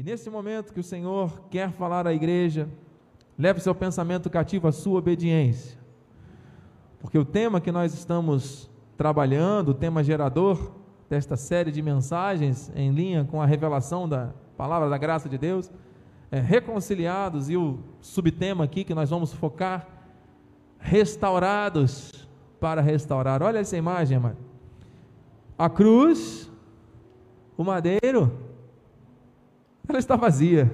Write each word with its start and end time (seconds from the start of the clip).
E 0.00 0.02
nesse 0.02 0.30
momento 0.30 0.72
que 0.72 0.80
o 0.80 0.82
Senhor 0.82 1.42
quer 1.50 1.72
falar 1.72 2.06
à 2.06 2.14
igreja, 2.14 2.66
leve 3.36 3.60
seu 3.60 3.74
pensamento 3.74 4.30
cativo 4.30 4.66
à 4.66 4.72
sua 4.72 4.98
obediência. 4.98 5.78
Porque 7.00 7.18
o 7.18 7.24
tema 7.24 7.60
que 7.60 7.70
nós 7.70 7.92
estamos 7.92 8.70
trabalhando, 8.96 9.68
o 9.68 9.74
tema 9.74 10.02
gerador 10.02 10.72
desta 11.06 11.36
série 11.36 11.70
de 11.70 11.82
mensagens 11.82 12.72
em 12.74 12.90
linha 12.90 13.26
com 13.30 13.42
a 13.42 13.44
revelação 13.44 14.08
da 14.08 14.32
palavra 14.56 14.88
da 14.88 14.96
graça 14.96 15.28
de 15.28 15.36
Deus, 15.36 15.70
é 16.30 16.40
reconciliados 16.40 17.50
e 17.50 17.58
o 17.58 17.80
subtema 18.00 18.64
aqui 18.64 18.84
que 18.84 18.94
nós 18.94 19.10
vamos 19.10 19.34
focar, 19.34 19.86
restaurados 20.78 22.26
para 22.58 22.80
restaurar. 22.80 23.42
Olha 23.42 23.58
essa 23.58 23.76
imagem, 23.76 24.16
amado. 24.16 24.38
A 25.58 25.68
cruz, 25.68 26.50
o 27.54 27.62
madeiro, 27.62 28.48
ela 29.90 29.98
está 29.98 30.16
vazia. 30.16 30.72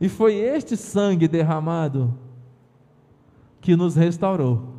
E 0.00 0.08
foi 0.08 0.34
este 0.34 0.76
sangue 0.76 1.28
derramado 1.28 2.16
que 3.60 3.76
nos 3.76 3.94
restaurou, 3.94 4.76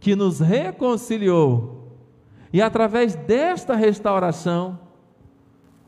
que 0.00 0.16
nos 0.16 0.40
reconciliou. 0.40 1.98
E 2.52 2.62
através 2.62 3.14
desta 3.14 3.76
restauração, 3.76 4.78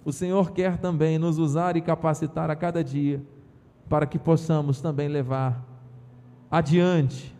o 0.05 0.13
Senhor 0.13 0.51
quer 0.51 0.77
também 0.77 1.19
nos 1.19 1.39
usar 1.39 1.77
e 1.77 1.81
capacitar 1.81 2.51
a 2.51 2.57
cada 2.57 2.85
dia 2.85 3.23
para 3.89 4.07
que 4.07 4.19
possamos 4.19 4.81
também 4.81 5.09
levar 5.09 5.65
adiante 6.51 7.35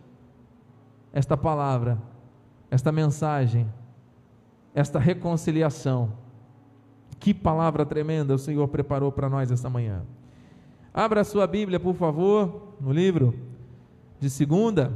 esta 1.11 1.37
palavra, 1.37 1.99
esta 2.71 2.91
mensagem, 2.91 3.71
esta 4.73 4.97
reconciliação. 4.97 6.22
Que 7.23 7.33
palavra 7.33 7.85
tremenda 7.85 8.35
o 8.35 8.37
Senhor 8.37 8.67
preparou 8.67 9.09
para 9.09 9.29
nós 9.29 9.49
esta 9.49 9.69
manhã. 9.69 10.03
Abra 10.93 11.21
a 11.21 11.23
sua 11.23 11.47
Bíblia, 11.47 11.79
por 11.79 11.95
favor, 11.95 12.73
no 12.81 12.91
livro 12.91 13.33
de 14.19 14.29
segunda, 14.29 14.91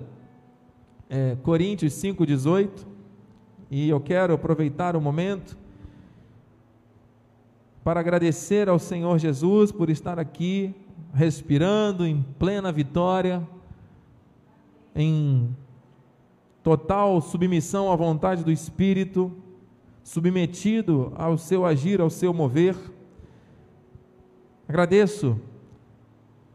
é, 1.10 1.38
Coríntios 1.42 1.94
5,18. 1.94 2.86
E 3.72 3.88
eu 3.88 4.02
quero 4.02 4.34
aproveitar 4.34 4.94
o 4.98 5.00
momento 5.00 5.58
para 7.82 8.02
agradecer 8.02 8.68
ao 8.68 8.78
Senhor 8.78 9.18
Jesus 9.18 9.72
por 9.72 9.90
estar 9.90 10.20
aqui, 10.20 10.76
respirando 11.14 12.06
em 12.06 12.26
plena 12.38 12.74
vitória, 12.74 13.42
em 14.94 15.56
total 16.62 17.22
submissão 17.22 17.90
à 17.90 17.96
vontade 17.96 18.44
do 18.44 18.52
Espírito, 18.52 19.32
submetido 20.08 21.12
ao 21.18 21.38
seu 21.38 21.66
agir, 21.66 22.00
ao 22.00 22.10
seu 22.10 22.34
mover. 22.34 22.78
Agradeço 24.66 25.38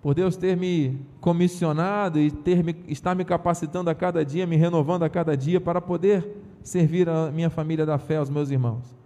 por 0.01 0.15
Deus 0.15 0.37
ter 0.37 0.57
me 0.57 0.99
comissionado 1.21 2.19
e 2.19 2.31
ter 2.31 2.65
me, 2.65 2.75
estar 2.89 3.15
me 3.15 3.27
capacitando 3.27 3.91
a 3.91 3.95
cada 3.95 4.25
dia, 4.25 4.47
me 4.47 4.57
renovando 4.57 5.03
a 5.03 5.11
cada 5.11 5.37
dia 5.37 5.61
para 5.61 5.83
poder 5.83 6.27
servir 6.63 7.11
a 7.11 7.31
minha 7.31 7.51
família 7.51 7.85
da 7.85 7.99
fé, 7.99 8.17
aos 8.17 8.31
meus 8.31 8.51
irmãos. 8.51 8.97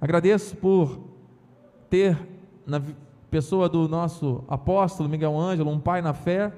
Agradeço 0.00 0.56
por 0.56 0.98
ter 1.90 2.18
na 2.66 2.80
pessoa 3.30 3.68
do 3.68 3.86
nosso 3.86 4.42
apóstolo 4.48 5.10
Miguel 5.10 5.38
Ângelo 5.38 5.70
um 5.70 5.78
pai 5.78 6.00
na 6.00 6.14
fé, 6.14 6.54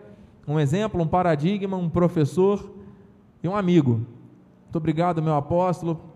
um 0.47 0.61
exemplo, 0.61 1.03
um 1.03 1.09
paradigma, 1.09 1.77
um 1.77 1.91
professor 1.91 2.71
e 3.43 3.49
um 3.49 3.57
amigo. 3.57 4.07
Muito 4.63 4.77
obrigado, 4.77 5.21
meu 5.21 5.35
apóstolo, 5.35 6.10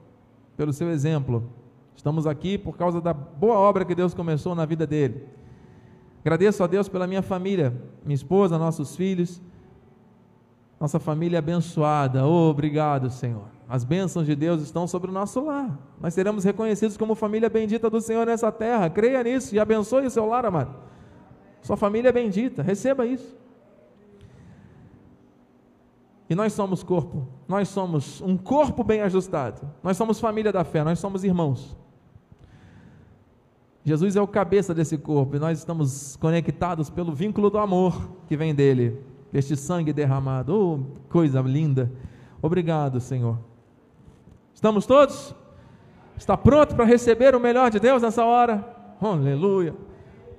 pelo 0.57 0.73
seu 0.73 0.91
exemplo. 0.91 1.51
Estamos 1.97 2.27
aqui 2.27 2.59
por 2.59 2.77
causa 2.77 3.01
da 3.01 3.13
boa 3.13 3.57
obra 3.57 3.85
que 3.85 3.95
Deus 3.95 4.15
começou 4.15 4.55
na 4.55 4.65
vida 4.65 4.87
dele. 4.87 5.27
Agradeço 6.21 6.65
a 6.65 6.67
Deus 6.67 6.89
pela 6.89 7.07
minha 7.07 7.23
família, 7.23 7.75
minha 8.05 8.15
esposa, 8.15 8.59
nossos 8.59 8.97
filhos, 8.97 9.43
nossa 10.81 10.99
família 10.99 11.39
abençoada. 11.39 12.27
Oh, 12.27 12.51
obrigado, 12.51 13.11
Senhor. 13.11 13.55
As 13.69 13.85
bênçãos 13.85 14.27
de 14.27 14.35
Deus 14.35 14.63
estão 14.63 14.87
sobre 14.87 15.11
o 15.11 15.15
nosso 15.15 15.45
lar. 15.45 15.79
Nós 16.01 16.15
seremos 16.15 16.45
reconhecidos 16.45 16.97
como 16.97 17.15
família 17.15 17.49
bendita 17.49 17.89
do 17.89 18.01
Senhor 18.01 18.27
nessa 18.27 18.53
terra. 18.53 18.91
Creia 18.91 19.23
nisso 19.23 19.55
e 19.55 19.61
abençoe 19.61 20.07
o 20.07 20.11
seu 20.11 20.27
lar, 20.27 20.45
amado. 20.45 20.75
Sua 21.63 21.77
família 21.77 22.11
é 22.11 22.13
bendita. 22.13 22.63
Receba 22.63 23.07
isso. 23.07 23.35
E 26.29 26.35
nós 26.35 26.53
somos 26.53 26.83
corpo. 26.83 27.27
Nós 27.47 27.69
somos 27.69 28.21
um 28.21 28.37
corpo 28.37 28.83
bem 28.83 29.01
ajustado. 29.03 29.69
Nós 29.83 29.97
somos 29.97 30.21
família 30.21 30.53
da 30.53 30.65
fé. 30.65 30.83
Nós 30.83 30.99
somos 30.99 31.25
irmãos. 31.25 31.77
Jesus 33.85 34.17
é 34.17 34.23
o 34.23 34.27
cabeça 34.27 34.73
desse 34.73 34.97
corpo 34.97 35.37
e 35.37 35.39
nós 35.39 35.59
estamos 35.59 36.17
conectados 36.17 36.89
pelo 36.89 37.13
vínculo 37.13 37.51
do 37.51 37.59
amor 37.59 38.11
que 38.27 38.35
vem 38.35 38.55
dele, 38.55 38.99
este 39.31 39.55
sangue 39.55 39.93
derramado. 39.93 40.57
Oh, 40.57 41.11
coisa 41.11 41.43
linda. 41.43 41.93
Obrigado, 42.41 42.99
Senhor. 42.99 43.39
Estamos 44.55 44.87
todos? 44.87 45.35
Está 46.17 46.35
pronto 46.35 46.75
para 46.75 46.87
receber 46.87 47.35
o 47.35 47.41
melhor 47.41 47.71
de 47.71 47.79
Deus 47.79 48.01
nessa 48.01 48.25
hora? 48.25 48.67
Aleluia. 49.03 49.75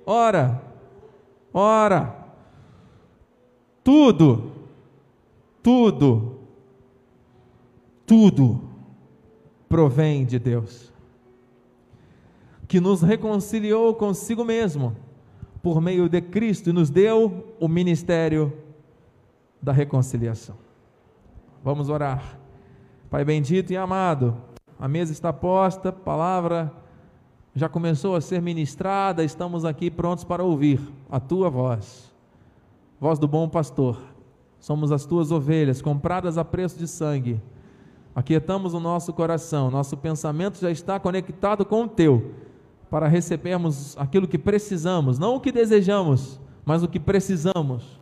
Ora, 0.08 0.60
ora, 1.54 2.16
tudo, 3.84 4.54
tudo, 5.66 6.42
tudo 8.06 8.62
provém 9.68 10.24
de 10.24 10.38
Deus, 10.38 10.94
que 12.68 12.80
nos 12.80 13.02
reconciliou 13.02 13.96
consigo 13.96 14.46
mesmo 14.46 14.96
por 15.64 15.82
meio 15.82 16.08
de 16.08 16.22
Cristo 16.22 16.70
e 16.70 16.72
nos 16.72 16.92
deu 16.92 17.56
o 17.60 17.68
ministério 17.68 18.54
da 19.60 19.72
reconciliação. 19.72 20.56
Vamos 21.64 21.90
orar. 21.90 22.38
Pai 23.10 23.26
bendito 23.26 23.74
e 23.74 23.76
amado, 23.76 24.38
a 24.78 24.88
mesa 24.88 25.12
está 25.12 25.34
posta, 25.34 25.90
a 25.90 25.92
palavra 25.92 26.72
já 27.56 27.68
começou 27.68 28.16
a 28.16 28.22
ser 28.22 28.40
ministrada, 28.40 29.24
estamos 29.24 29.66
aqui 29.66 29.90
prontos 29.90 30.24
para 30.24 30.44
ouvir 30.44 30.80
a 31.10 31.20
tua 31.20 31.50
voz, 31.50 32.14
voz 33.00 33.18
do 33.18 33.28
bom 33.28 33.50
pastor. 33.50 34.15
Somos 34.60 34.92
as 34.92 35.06
tuas 35.06 35.32
ovelhas, 35.32 35.82
compradas 35.82 36.38
a 36.38 36.46
preço 36.46 36.78
de 36.78 36.88
sangue. 36.88 37.40
Aquietamos 38.16 38.74
o 38.74 38.80
nosso 38.80 39.12
coração, 39.12 39.70
nosso 39.70 39.98
pensamento 39.98 40.60
já 40.60 40.72
está 40.72 41.00
conectado 41.00 41.66
com 41.66 41.84
o 41.84 41.88
teu, 41.88 42.32
para 42.90 43.08
recebermos 43.08 43.98
aquilo 43.98 44.28
que 44.28 44.38
precisamos, 44.38 45.20
não 45.20 45.36
o 45.36 45.40
que 45.40 45.52
desejamos, 45.52 46.40
mas 46.64 46.82
o 46.82 46.88
que 46.88 47.00
precisamos 47.00 48.00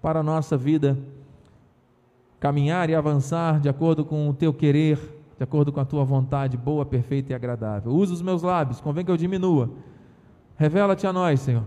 para 0.00 0.20
a 0.20 0.22
nossa 0.22 0.56
vida 0.56 0.96
caminhar 2.38 2.88
e 2.88 2.94
avançar 2.94 3.58
de 3.58 3.68
acordo 3.68 4.04
com 4.04 4.28
o 4.28 4.34
teu 4.34 4.54
querer, 4.54 4.96
de 5.36 5.42
acordo 5.42 5.72
com 5.72 5.80
a 5.80 5.84
tua 5.84 6.04
vontade 6.04 6.56
boa, 6.56 6.86
perfeita 6.86 7.32
e 7.32 7.34
agradável. 7.34 7.92
Usa 7.92 8.14
os 8.14 8.22
meus 8.22 8.42
lábios, 8.42 8.80
convém 8.80 9.04
que 9.04 9.10
eu 9.10 9.16
diminua. 9.16 9.70
Revela-te 10.56 11.06
a 11.06 11.12
nós, 11.12 11.40
Senhor. 11.40 11.64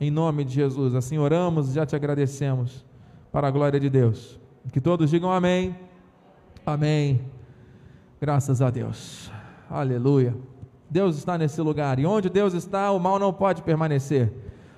Em 0.00 0.10
nome 0.10 0.44
de 0.44 0.54
Jesus, 0.54 0.94
assim 0.94 1.18
oramos 1.18 1.74
já 1.74 1.84
te 1.84 1.94
agradecemos 1.94 2.88
para 3.32 3.48
a 3.48 3.50
glória 3.50 3.78
de 3.78 3.88
Deus. 3.88 4.38
Que 4.72 4.80
todos 4.80 5.10
digam 5.10 5.32
amém. 5.32 5.74
Amém. 6.64 7.20
Graças 8.20 8.60
a 8.60 8.70
Deus. 8.70 9.30
Aleluia. 9.68 10.34
Deus 10.88 11.16
está 11.16 11.38
nesse 11.38 11.60
lugar 11.60 11.98
e 11.98 12.06
onde 12.06 12.28
Deus 12.28 12.52
está, 12.52 12.90
o 12.90 12.98
mal 12.98 13.18
não 13.18 13.32
pode 13.32 13.62
permanecer. 13.62 14.32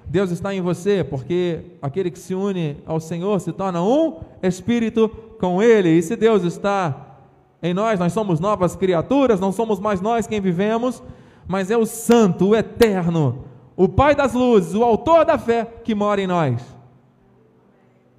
Deus 0.06 0.30
está 0.30 0.54
em 0.54 0.60
você, 0.60 1.02
porque 1.02 1.60
aquele 1.80 2.10
que 2.10 2.18
se 2.18 2.34
une 2.34 2.76
ao 2.84 3.00
Senhor 3.00 3.40
se 3.40 3.52
torna 3.52 3.82
um 3.82 4.20
espírito 4.42 5.08
com 5.40 5.62
Ele. 5.62 5.88
E 5.88 6.02
se 6.02 6.14
Deus 6.16 6.42
está 6.42 7.16
em 7.62 7.72
nós, 7.72 7.98
nós 7.98 8.12
somos 8.12 8.38
novas 8.38 8.76
criaturas, 8.76 9.40
não 9.40 9.52
somos 9.52 9.80
mais 9.80 10.00
nós 10.00 10.26
quem 10.26 10.40
vivemos, 10.40 11.02
mas 11.46 11.70
é 11.70 11.76
o 11.76 11.86
Santo, 11.86 12.48
o 12.48 12.56
Eterno, 12.56 13.44
o 13.74 13.88
Pai 13.88 14.14
das 14.14 14.34
luzes, 14.34 14.74
o 14.74 14.84
Autor 14.84 15.24
da 15.24 15.38
fé 15.38 15.64
que 15.82 15.94
mora 15.94 16.20
em 16.20 16.26
nós. 16.26 16.81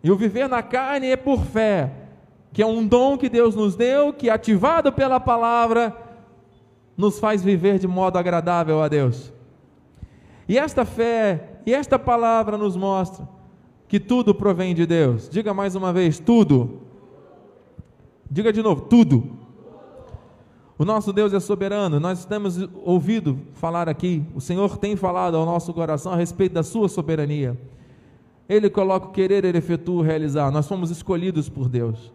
E 0.03 0.11
o 0.11 0.15
viver 0.17 0.49
na 0.49 0.61
carne 0.61 1.07
é 1.07 1.15
por 1.15 1.45
fé, 1.45 1.91
que 2.51 2.61
é 2.61 2.65
um 2.65 2.85
dom 2.85 3.17
que 3.17 3.29
Deus 3.29 3.55
nos 3.55 3.75
deu, 3.75 4.11
que 4.11 4.29
ativado 4.29 4.91
pela 4.91 5.19
palavra, 5.19 5.95
nos 6.97 7.19
faz 7.19 7.43
viver 7.43 7.79
de 7.79 7.87
modo 7.87 8.17
agradável 8.17 8.81
a 8.81 8.87
Deus. 8.89 9.31
E 10.47 10.57
esta 10.57 10.83
fé 10.83 11.61
e 11.65 11.73
esta 11.73 11.97
palavra 11.97 12.57
nos 12.57 12.75
mostra 12.75 13.27
que 13.87 13.99
tudo 13.99 14.35
provém 14.35 14.75
de 14.75 14.85
Deus. 14.85 15.29
Diga 15.29 15.53
mais 15.53 15.75
uma 15.75 15.93
vez: 15.93 16.19
tudo. 16.19 16.81
Diga 18.29 18.51
de 18.51 18.61
novo: 18.61 18.81
tudo. 18.81 19.37
O 20.77 20.83
nosso 20.83 21.13
Deus 21.13 21.31
é 21.33 21.39
soberano, 21.39 21.99
nós 21.99 22.25
temos 22.25 22.57
ouvido 22.83 23.39
falar 23.53 23.87
aqui, 23.87 24.25
o 24.35 24.41
Senhor 24.41 24.75
tem 24.77 24.95
falado 24.95 25.37
ao 25.37 25.45
nosso 25.45 25.71
coração 25.73 26.11
a 26.11 26.15
respeito 26.15 26.53
da 26.53 26.63
Sua 26.63 26.89
soberania. 26.89 27.57
Ele 28.47 28.69
coloca 28.69 29.07
o 29.07 29.11
querer, 29.11 29.45
Ele 29.45 29.57
efetua 29.57 30.01
o 30.01 30.01
realizar. 30.01 30.51
Nós 30.51 30.67
fomos 30.67 30.91
escolhidos 30.91 31.49
por 31.49 31.69
Deus. 31.69 32.11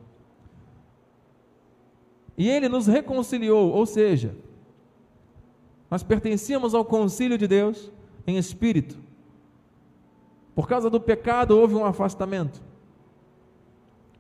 E 2.36 2.48
Ele 2.48 2.68
nos 2.68 2.86
reconciliou, 2.86 3.70
ou 3.70 3.86
seja, 3.86 4.34
Nós 5.90 6.02
pertencíamos 6.02 6.74
ao 6.74 6.84
concílio 6.84 7.38
de 7.38 7.46
Deus 7.46 7.90
em 8.26 8.36
espírito. 8.36 8.98
Por 10.54 10.68
causa 10.68 10.90
do 10.90 11.00
pecado 11.00 11.56
houve 11.56 11.74
um 11.74 11.84
afastamento. 11.84 12.60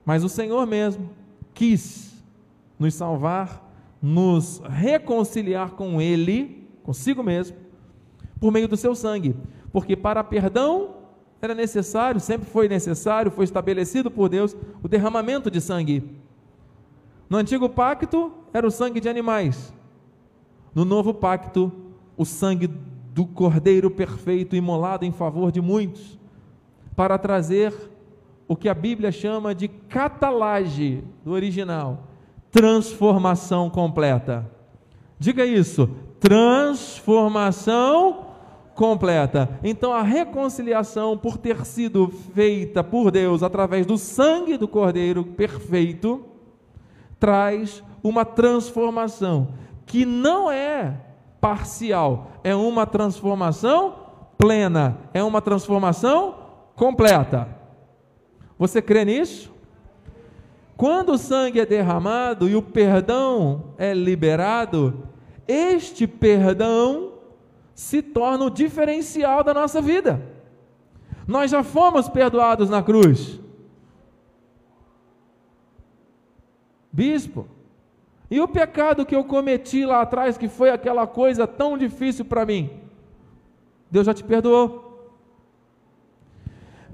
Mas 0.04 0.24
o 0.24 0.28
Senhor 0.28 0.66
mesmo 0.66 1.10
quis 1.52 2.24
nos 2.78 2.94
salvar, 2.94 3.68
nos 4.00 4.62
reconciliar 4.64 5.72
com 5.72 6.00
Ele, 6.00 6.66
consigo 6.82 7.22
mesmo, 7.22 7.56
por 8.40 8.50
meio 8.50 8.68
do 8.68 8.76
seu 8.76 8.94
sangue. 8.94 9.36
Porque 9.70 9.94
para 9.94 10.24
perdão 10.24 10.97
era 11.40 11.54
necessário, 11.54 12.20
sempre 12.20 12.48
foi 12.48 12.68
necessário, 12.68 13.30
foi 13.30 13.44
estabelecido 13.44 14.10
por 14.10 14.28
Deus 14.28 14.56
o 14.82 14.88
derramamento 14.88 15.50
de 15.50 15.60
sangue. 15.60 16.18
No 17.30 17.36
antigo 17.36 17.68
pacto 17.68 18.32
era 18.52 18.66
o 18.66 18.70
sangue 18.70 19.00
de 19.00 19.08
animais. 19.08 19.72
No 20.74 20.84
novo 20.84 21.14
pacto, 21.14 21.70
o 22.16 22.24
sangue 22.24 22.66
do 22.66 23.26
Cordeiro 23.26 23.90
perfeito 23.90 24.56
imolado 24.56 25.04
em 25.04 25.12
favor 25.12 25.52
de 25.52 25.60
muitos, 25.60 26.18
para 26.96 27.18
trazer 27.18 27.72
o 28.46 28.56
que 28.56 28.68
a 28.68 28.74
Bíblia 28.74 29.12
chama 29.12 29.54
de 29.54 29.68
catalage 29.68 31.04
do 31.24 31.32
original, 31.32 32.04
transformação 32.50 33.68
completa. 33.68 34.50
Diga 35.18 35.44
isso, 35.44 35.90
transformação 36.18 38.27
completa. 38.78 39.58
Então 39.64 39.92
a 39.92 40.02
reconciliação, 40.02 41.18
por 41.18 41.36
ter 41.36 41.66
sido 41.66 42.06
feita 42.32 42.84
por 42.84 43.10
Deus 43.10 43.42
através 43.42 43.84
do 43.84 43.98
sangue 43.98 44.56
do 44.56 44.68
Cordeiro 44.68 45.24
perfeito, 45.24 46.24
traz 47.18 47.82
uma 48.04 48.24
transformação 48.24 49.48
que 49.84 50.06
não 50.06 50.48
é 50.48 50.94
parcial, 51.40 52.30
é 52.44 52.54
uma 52.54 52.86
transformação 52.86 53.96
plena, 54.38 54.96
é 55.12 55.24
uma 55.24 55.42
transformação 55.42 56.36
completa. 56.76 57.48
Você 58.56 58.80
crê 58.80 59.04
nisso? 59.04 59.52
Quando 60.76 61.14
o 61.14 61.18
sangue 61.18 61.58
é 61.58 61.66
derramado 61.66 62.48
e 62.48 62.54
o 62.54 62.62
perdão 62.62 63.74
é 63.76 63.92
liberado, 63.92 65.02
este 65.48 66.06
perdão 66.06 67.07
se 67.78 68.02
torna 68.02 68.44
o 68.44 68.50
diferencial 68.50 69.44
da 69.44 69.54
nossa 69.54 69.80
vida. 69.80 70.20
Nós 71.28 71.48
já 71.48 71.62
fomos 71.62 72.08
perdoados 72.08 72.68
na 72.68 72.82
cruz. 72.82 73.38
Bispo, 76.90 77.46
e 78.28 78.40
o 78.40 78.48
pecado 78.48 79.06
que 79.06 79.14
eu 79.14 79.22
cometi 79.22 79.86
lá 79.86 80.02
atrás, 80.02 80.36
que 80.36 80.48
foi 80.48 80.70
aquela 80.70 81.06
coisa 81.06 81.46
tão 81.46 81.78
difícil 81.78 82.24
para 82.24 82.44
mim? 82.44 82.68
Deus 83.88 84.06
já 84.06 84.12
te 84.12 84.24
perdoou. 84.24 84.87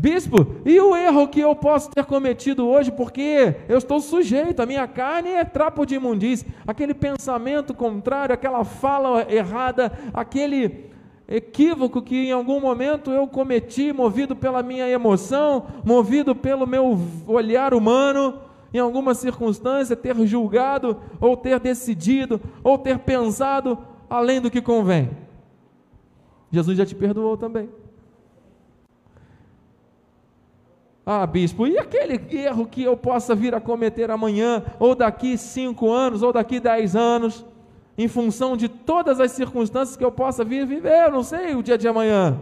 Bispo, 0.05 0.47
e 0.67 0.79
o 0.79 0.95
erro 0.95 1.27
que 1.29 1.41
eu 1.41 1.57
posso 1.57 1.91
ter 1.91 2.05
cometido 2.05 2.69
hoje, 2.69 2.93
porque 2.93 3.57
eu 3.67 3.79
estou 3.79 4.03
sujeito, 4.03 4.61
a 4.61 4.67
minha 4.67 4.87
carne 4.87 5.31
é 5.31 5.47
trapo 5.47 5.87
de 5.87 5.95
imundície, 5.95 6.47
aquele 6.67 6.93
pensamento 6.93 7.73
contrário, 7.73 8.35
aquela 8.35 8.65
fala 8.65 9.25
errada, 9.33 9.91
aquele 10.13 10.91
equívoco 11.27 12.03
que 12.03 12.27
em 12.27 12.33
algum 12.33 12.61
momento 12.61 13.11
eu 13.13 13.27
cometi, 13.27 13.95
movido 13.95 14.37
pela 14.37 14.63
minha 14.63 14.87
emoção, 14.87 15.69
movido 15.83 16.37
pelo 16.37 16.67
meu 16.67 17.01
olhar 17.27 17.73
humano, 17.73 18.41
em 18.75 18.79
alguma 18.79 19.15
circunstância, 19.15 19.97
ter 19.97 20.15
julgado, 20.27 21.01
ou 21.19 21.35
ter 21.35 21.59
decidido, 21.59 22.39
ou 22.63 22.77
ter 22.77 22.99
pensado 22.99 23.79
além 24.11 24.39
do 24.39 24.51
que 24.51 24.61
convém. 24.61 25.09
Jesus 26.53 26.77
já 26.77 26.85
te 26.85 26.95
perdoou 26.95 27.39
também. 27.39 27.71
Ah, 31.07 31.27
bispo, 31.27 31.67
e 31.67 31.77
aquele 31.77 32.19
erro 32.35 32.67
que 32.67 32.83
eu 32.83 32.97
possa 32.97 33.35
vir 33.35 33.55
a 33.55 33.61
cometer 33.61 34.11
amanhã, 34.11 34.65
ou 34.79 34.95
daqui 34.95 35.37
cinco 35.37 35.91
anos, 35.91 36.23
ou 36.23 36.33
daqui 36.33 36.59
dez 36.59 36.97
anos, 36.97 37.45
em 37.99 38.09
função 38.09 38.57
de 38.57 38.69
todas 38.69 39.21
as 39.21 39.33
circunstâncias 39.33 39.97
que 39.97 40.05
eu 40.05 40.11
possa 40.11 40.43
vir 40.43 40.67
viver, 40.67 41.05
eu 41.05 41.13
não 41.13 41.23
sei 41.23 41.55
o 41.55 41.63
dia 41.63 41.77
de 41.77 41.87
amanhã, 41.87 42.39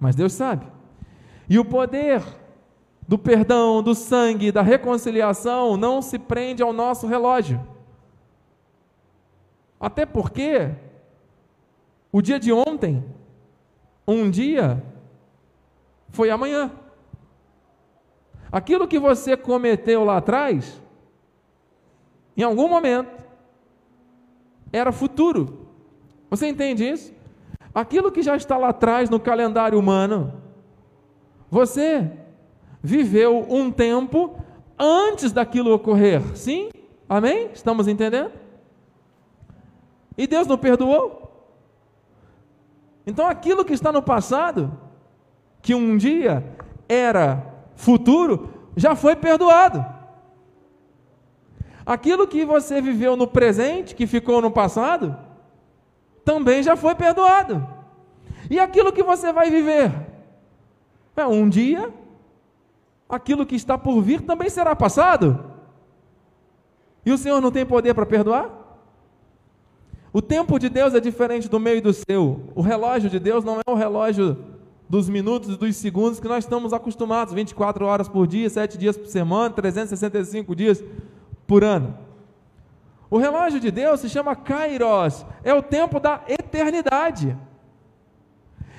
mas 0.00 0.16
Deus 0.16 0.32
sabe. 0.32 0.66
E 1.48 1.58
o 1.58 1.64
poder 1.64 2.22
do 3.06 3.18
perdão, 3.18 3.82
do 3.82 3.94
sangue, 3.94 4.50
da 4.50 4.62
reconciliação 4.62 5.76
não 5.76 6.02
se 6.02 6.18
prende 6.18 6.62
ao 6.62 6.72
nosso 6.72 7.06
relógio. 7.06 7.60
Até 9.78 10.04
porque 10.06 10.70
o 12.10 12.22
dia 12.22 12.40
de 12.40 12.52
ontem, 12.52 13.04
um 14.08 14.30
dia, 14.30 14.82
foi 16.08 16.30
amanhã. 16.30 16.70
Aquilo 18.54 18.86
que 18.86 19.00
você 19.00 19.36
cometeu 19.36 20.04
lá 20.04 20.18
atrás, 20.18 20.80
em 22.36 22.44
algum 22.44 22.68
momento, 22.68 23.10
era 24.72 24.92
futuro. 24.92 25.66
Você 26.30 26.46
entende 26.46 26.88
isso? 26.88 27.12
Aquilo 27.74 28.12
que 28.12 28.22
já 28.22 28.36
está 28.36 28.56
lá 28.56 28.68
atrás 28.68 29.10
no 29.10 29.18
calendário 29.18 29.76
humano, 29.76 30.40
você 31.50 32.08
viveu 32.80 33.44
um 33.50 33.72
tempo 33.72 34.40
antes 34.78 35.32
daquilo 35.32 35.74
ocorrer. 35.74 36.22
Sim? 36.36 36.70
Amém? 37.08 37.50
Estamos 37.52 37.88
entendendo? 37.88 38.30
E 40.16 40.28
Deus 40.28 40.46
não 40.46 40.56
perdoou? 40.56 41.50
Então 43.04 43.26
aquilo 43.26 43.64
que 43.64 43.72
está 43.72 43.90
no 43.90 44.00
passado, 44.00 44.78
que 45.60 45.74
um 45.74 45.96
dia 45.96 46.56
era 46.88 47.52
futuro 47.76 48.50
já 48.76 48.94
foi 48.94 49.16
perdoado. 49.16 49.84
Aquilo 51.86 52.26
que 52.26 52.44
você 52.44 52.80
viveu 52.80 53.16
no 53.16 53.26
presente, 53.26 53.94
que 53.94 54.06
ficou 54.06 54.40
no 54.40 54.50
passado, 54.50 55.16
também 56.24 56.62
já 56.62 56.76
foi 56.76 56.94
perdoado. 56.94 57.66
E 58.50 58.58
aquilo 58.58 58.92
que 58.92 59.02
você 59.02 59.32
vai 59.32 59.50
viver, 59.50 59.92
é, 61.16 61.26
um 61.26 61.48
dia, 61.48 61.92
aquilo 63.08 63.46
que 63.46 63.54
está 63.54 63.76
por 63.76 64.00
vir 64.00 64.22
também 64.22 64.48
será 64.48 64.74
passado. 64.74 65.52
E 67.04 67.12
o 67.12 67.18
Senhor 67.18 67.40
não 67.40 67.50
tem 67.50 67.66
poder 67.66 67.94
para 67.94 68.06
perdoar? 68.06 68.50
O 70.12 70.22
tempo 70.22 70.58
de 70.58 70.68
Deus 70.68 70.94
é 70.94 71.00
diferente 71.00 71.48
do 71.48 71.60
meio 71.60 71.82
do 71.82 71.92
seu. 71.92 72.44
O 72.54 72.62
relógio 72.62 73.10
de 73.10 73.18
Deus 73.18 73.44
não 73.44 73.58
é 73.58 73.70
o 73.70 73.74
relógio 73.74 74.38
dos 74.94 75.08
minutos 75.08 75.52
e 75.52 75.56
dos 75.56 75.74
segundos 75.74 76.20
que 76.20 76.28
nós 76.28 76.44
estamos 76.44 76.72
acostumados, 76.72 77.34
24 77.34 77.84
horas 77.84 78.08
por 78.08 78.28
dia, 78.28 78.48
7 78.48 78.78
dias 78.78 78.96
por 78.96 79.08
semana, 79.08 79.52
365 79.52 80.54
dias 80.54 80.84
por 81.48 81.64
ano. 81.64 81.98
O 83.10 83.18
relógio 83.18 83.58
de 83.58 83.72
Deus 83.72 83.98
se 83.98 84.08
chama 84.08 84.36
Kairos, 84.36 85.26
é 85.42 85.52
o 85.52 85.60
tempo 85.60 85.98
da 85.98 86.22
eternidade. 86.28 87.36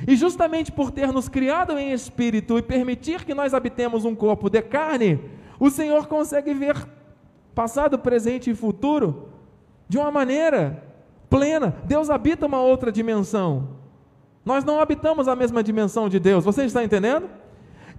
E 0.07 0.15
justamente 0.15 0.71
por 0.71 0.89
ter 0.89 1.11
nos 1.11 1.27
criado 1.27 1.77
em 1.77 1.91
espírito 1.91 2.57
e 2.57 2.61
permitir 2.61 3.25
que 3.25 3.33
nós 3.33 3.53
habitemos 3.53 4.05
um 4.05 4.15
corpo 4.15 4.49
de 4.49 4.61
carne, 4.61 5.19
o 5.59 5.69
Senhor 5.69 6.07
consegue 6.07 6.53
ver 6.53 6.77
passado, 7.53 7.99
presente 7.99 8.49
e 8.49 8.55
futuro 8.55 9.27
de 9.89 9.97
uma 9.97 10.11
maneira 10.11 10.81
plena. 11.29 11.75
Deus 11.83 12.09
habita 12.09 12.45
uma 12.45 12.61
outra 12.61 12.89
dimensão. 12.89 13.83
Nós 14.45 14.63
não 14.63 14.79
habitamos 14.79 15.27
a 15.27 15.35
mesma 15.35 15.63
dimensão 15.63 16.07
de 16.07 16.19
Deus, 16.19 16.45
você 16.45 16.63
está 16.65 16.83
entendendo? 16.83 17.27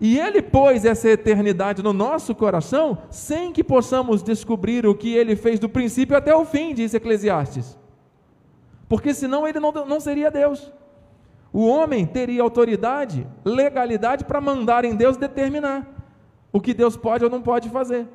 E 0.01 0.19
Ele 0.19 0.41
pôs 0.41 0.85
essa 0.85 1.09
eternidade 1.09 1.83
no 1.83 1.93
nosso 1.93 2.35
coração 2.35 2.99
sem 3.11 3.53
que 3.53 3.65
possamos 3.65 4.23
descobrir 4.23 4.87
o 4.87 4.95
que 4.95 5.13
Ele 5.15 5.35
fez 5.35 5.59
do 5.59 5.69
princípio 5.69 6.17
até 6.17 6.35
o 6.35 6.45
fim, 6.45 6.73
diz 6.73 6.95
Eclesiastes. 6.95 7.77
Porque 8.89 9.13
senão 9.13 9.49
Ele 9.49 9.59
não, 9.59 9.73
não 9.73 9.99
seria 9.99 10.31
Deus. 10.31 10.73
O 11.53 11.67
homem 11.67 12.07
teria 12.07 12.43
autoridade, 12.43 13.27
legalidade 13.45 14.25
para 14.25 14.41
mandar 14.41 14.85
em 14.85 14.95
Deus 14.95 15.17
determinar 15.17 15.89
o 16.53 16.61
que 16.61 16.75
Deus 16.75 16.97
pode 16.97 17.25
ou 17.25 17.31
não 17.31 17.43
pode 17.43 17.71
fazer. 17.71 18.07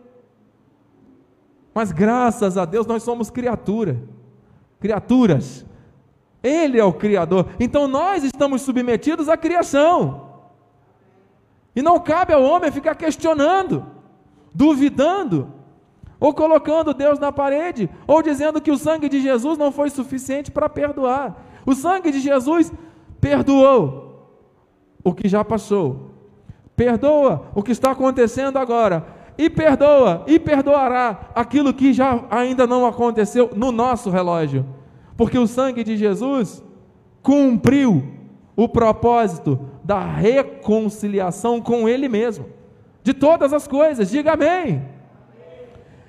Mas 1.74 1.92
graças 1.92 2.58
a 2.58 2.66
Deus 2.66 2.86
nós 2.86 3.04
somos 3.04 3.30
criatura, 3.30 4.00
criaturas 4.80 5.66
ele 6.44 6.80
é 6.80 6.84
o 6.84 6.94
Criador. 6.94 7.48
Então 7.60 7.88
nós 7.88 8.24
estamos 8.24 8.62
submetidos 8.62 9.30
à 9.30 9.38
criação. 9.38 10.30
E 11.76 11.82
não 11.82 12.00
cabe 12.00 12.34
ao 12.34 12.44
homem 12.44 12.72
ficar 12.72 12.96
questionando, 12.96 13.86
duvidando, 14.54 15.54
ou 16.20 16.34
colocando 16.34 16.94
Deus 16.94 17.18
na 17.18 17.32
parede, 17.32 17.90
ou 18.06 18.22
dizendo 18.22 18.62
que 18.62 18.72
o 18.72 18.78
sangue 18.78 19.10
de 19.10 19.22
Jesus 19.22 19.58
não 19.58 19.72
foi 19.72 19.90
suficiente 19.90 20.52
para 20.52 20.70
perdoar. 20.70 21.36
O 21.66 21.74
sangue 21.74 22.12
de 22.12 22.20
Jesus 22.20 22.72
perdoou 23.20 24.30
o 25.04 25.14
que 25.14 25.28
já 25.28 25.44
passou, 25.44 26.12
perdoa 26.76 27.48
o 27.56 27.64
que 27.64 27.72
está 27.72 27.92
acontecendo 27.92 28.58
agora, 28.58 29.06
e 29.38 29.50
perdoa 29.50 30.24
e 30.28 30.38
perdoará 30.38 31.32
aquilo 31.34 31.74
que 31.74 31.94
já 31.94 32.24
ainda 32.30 32.68
não 32.68 32.86
aconteceu 32.86 33.50
no 33.56 33.72
nosso 33.72 34.10
relógio. 34.10 34.66
Porque 35.22 35.38
o 35.38 35.46
sangue 35.46 35.84
de 35.84 35.96
Jesus 35.98 36.64
cumpriu 37.22 38.04
o 38.56 38.68
propósito 38.68 39.70
da 39.84 40.04
reconciliação 40.04 41.62
com 41.62 41.88
Ele 41.88 42.10
mesmo, 42.10 42.48
de 43.04 43.14
todas 43.14 43.54
as 43.54 43.68
coisas, 43.68 44.10
diga 44.10 44.34
amém. 44.34 44.84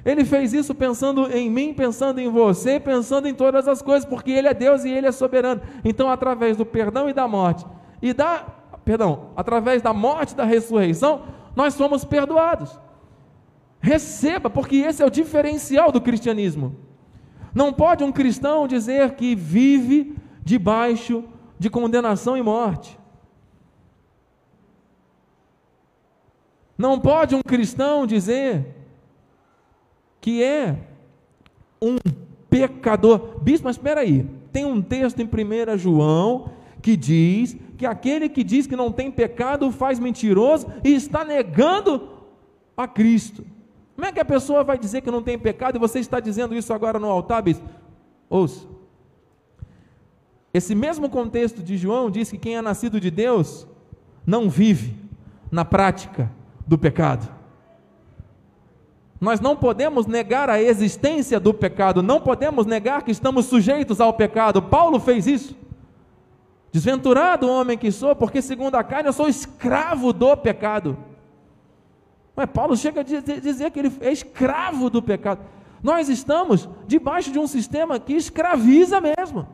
Ele 0.03 0.25
fez 0.25 0.55
isso 0.55 0.75
pensando 0.75 1.31
em 1.31 1.51
mim, 1.51 1.75
pensando 1.75 2.23
em 2.23 2.31
você, 2.31 2.81
pensando 2.81 3.29
em 3.29 3.35
todas 3.35 3.69
as 3.69 3.83
coisas, 3.83 4.09
porque 4.09 4.31
Ele 4.31 4.49
é 4.49 4.55
Deus 4.55 4.83
e 4.83 4.91
Ele 4.91 5.07
é 5.07 5.13
soberano. 5.13 5.61
Então, 5.85 6.11
através 6.11 6.57
do 6.57 6.65
perdão 6.65 7.07
e 7.07 7.13
da 7.13 7.29
morte, 7.29 7.67
e 8.01 8.15
da, 8.15 8.47
perdão, 8.83 9.27
através 9.37 9.83
da 9.83 9.93
morte 9.93 10.33
e 10.33 10.37
da 10.37 10.45
ressurreição, 10.45 11.25
nós 11.55 11.75
somos 11.75 12.03
perdoados. 12.03 12.81
Receba, 13.79 14.49
porque 14.49 14.77
esse 14.77 15.03
é 15.03 15.05
o 15.05 15.11
diferencial 15.11 15.93
do 15.93 16.01
cristianismo. 16.01 16.82
Não 17.55 17.73
pode 17.73 18.03
um 18.03 18.13
cristão 18.13 18.67
dizer 18.67 19.15
que 19.15 19.35
vive 19.35 20.17
debaixo 20.43 21.25
de 21.59 21.69
condenação 21.69 22.37
e 22.37 22.43
morte. 22.43 22.99
Não 26.77 26.99
pode 26.99 27.35
um 27.35 27.43
cristão 27.43 28.07
dizer 28.07 28.75
que 30.21 30.43
é 30.43 30.77
um 31.81 31.97
pecador. 32.49 33.39
Bispo, 33.41 33.67
mas 33.67 33.77
espera 33.77 34.01
aí. 34.01 34.27
Tem 34.53 34.65
um 34.65 34.83
texto 34.83 35.21
em 35.21 35.27
1 35.27 35.79
João 35.79 36.51
que 36.81 36.97
diz 36.97 37.57
que 37.79 37.87
aquele 37.87 38.29
que 38.29 38.43
diz 38.43 38.67
que 38.67 38.77
não 38.77 38.91
tem 38.91 39.11
pecado 39.11 39.71
faz 39.71 39.99
mentiroso 39.99 40.67
e 40.83 40.95
está 40.95 41.25
negando 41.25 42.09
a 42.77 42.89
Cristo. 42.89 43.45
Como 44.03 44.11
é 44.11 44.13
que 44.15 44.19
a 44.19 44.25
pessoa 44.25 44.65
vai 44.65 44.77
dizer 44.77 45.01
que 45.01 45.13
não 45.13 45.23
tem 45.23 45.39
pecado 45.39 45.77
e 45.77 45.79
você 45.79 46.01
está 46.01 46.19
dizendo 46.19 46.57
isso 46.57 46.75
agora 46.75 46.99
no 46.99 47.09
altar? 47.09 47.45
Ouça. 48.29 48.67
Esse 50.53 50.75
mesmo 50.75 51.09
contexto 51.09 51.63
de 51.63 51.77
João 51.77 52.11
diz 52.11 52.29
que 52.29 52.37
quem 52.37 52.57
é 52.57 52.61
nascido 52.61 52.99
de 52.99 53.13
Deus 53.13 53.65
não 54.27 54.51
vive 54.51 54.97
na 55.53 55.65
prática 55.65 56.29
do 56.67 56.77
pecado. 56.77 57.33
Nós 59.21 59.39
não 59.39 59.55
podemos 59.55 60.05
negar 60.05 60.51
a 60.51 60.61
existência 60.61 61.39
do 61.39 61.55
pecado, 61.55 62.03
não 62.03 62.21
podemos 62.21 62.67
negar 62.67 63.05
que 63.05 63.13
estamos 63.13 63.47
sujeitos 63.47 64.01
ao 64.01 64.13
pecado. 64.13 64.61
Paulo 64.61 64.99
fez 64.99 65.29
isso. 65.29 65.57
Desventurado 66.73 67.49
homem 67.49 67.79
que 67.79 67.93
sou, 67.93 68.17
porque 68.17 68.43
segundo 68.43 68.75
a 68.75 68.83
carne 68.83 69.11
eu 69.11 69.13
sou 69.13 69.29
escravo 69.29 70.13
do 70.13 70.37
pecado. 70.37 70.99
Mas 72.35 72.51
Paulo 72.51 72.77
chega 72.77 73.01
a 73.01 73.05
dizer 73.05 73.71
que 73.71 73.79
ele 73.79 73.93
é 74.01 74.11
escravo 74.11 74.89
do 74.89 75.03
pecado. 75.03 75.41
Nós 75.83 76.09
estamos 76.09 76.69
debaixo 76.87 77.31
de 77.31 77.39
um 77.39 77.47
sistema 77.47 77.99
que 77.99 78.15
escraviza 78.15 79.01
mesmo. 79.01 79.47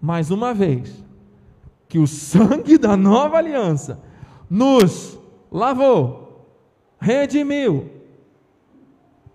mais 0.00 0.30
uma 0.30 0.54
vez, 0.54 1.04
que 1.88 1.98
o 1.98 2.06
sangue 2.06 2.78
da 2.78 2.96
nova 2.96 3.38
aliança 3.38 4.00
nos 4.48 5.18
lavou, 5.50 6.46
redimiu, 7.00 7.90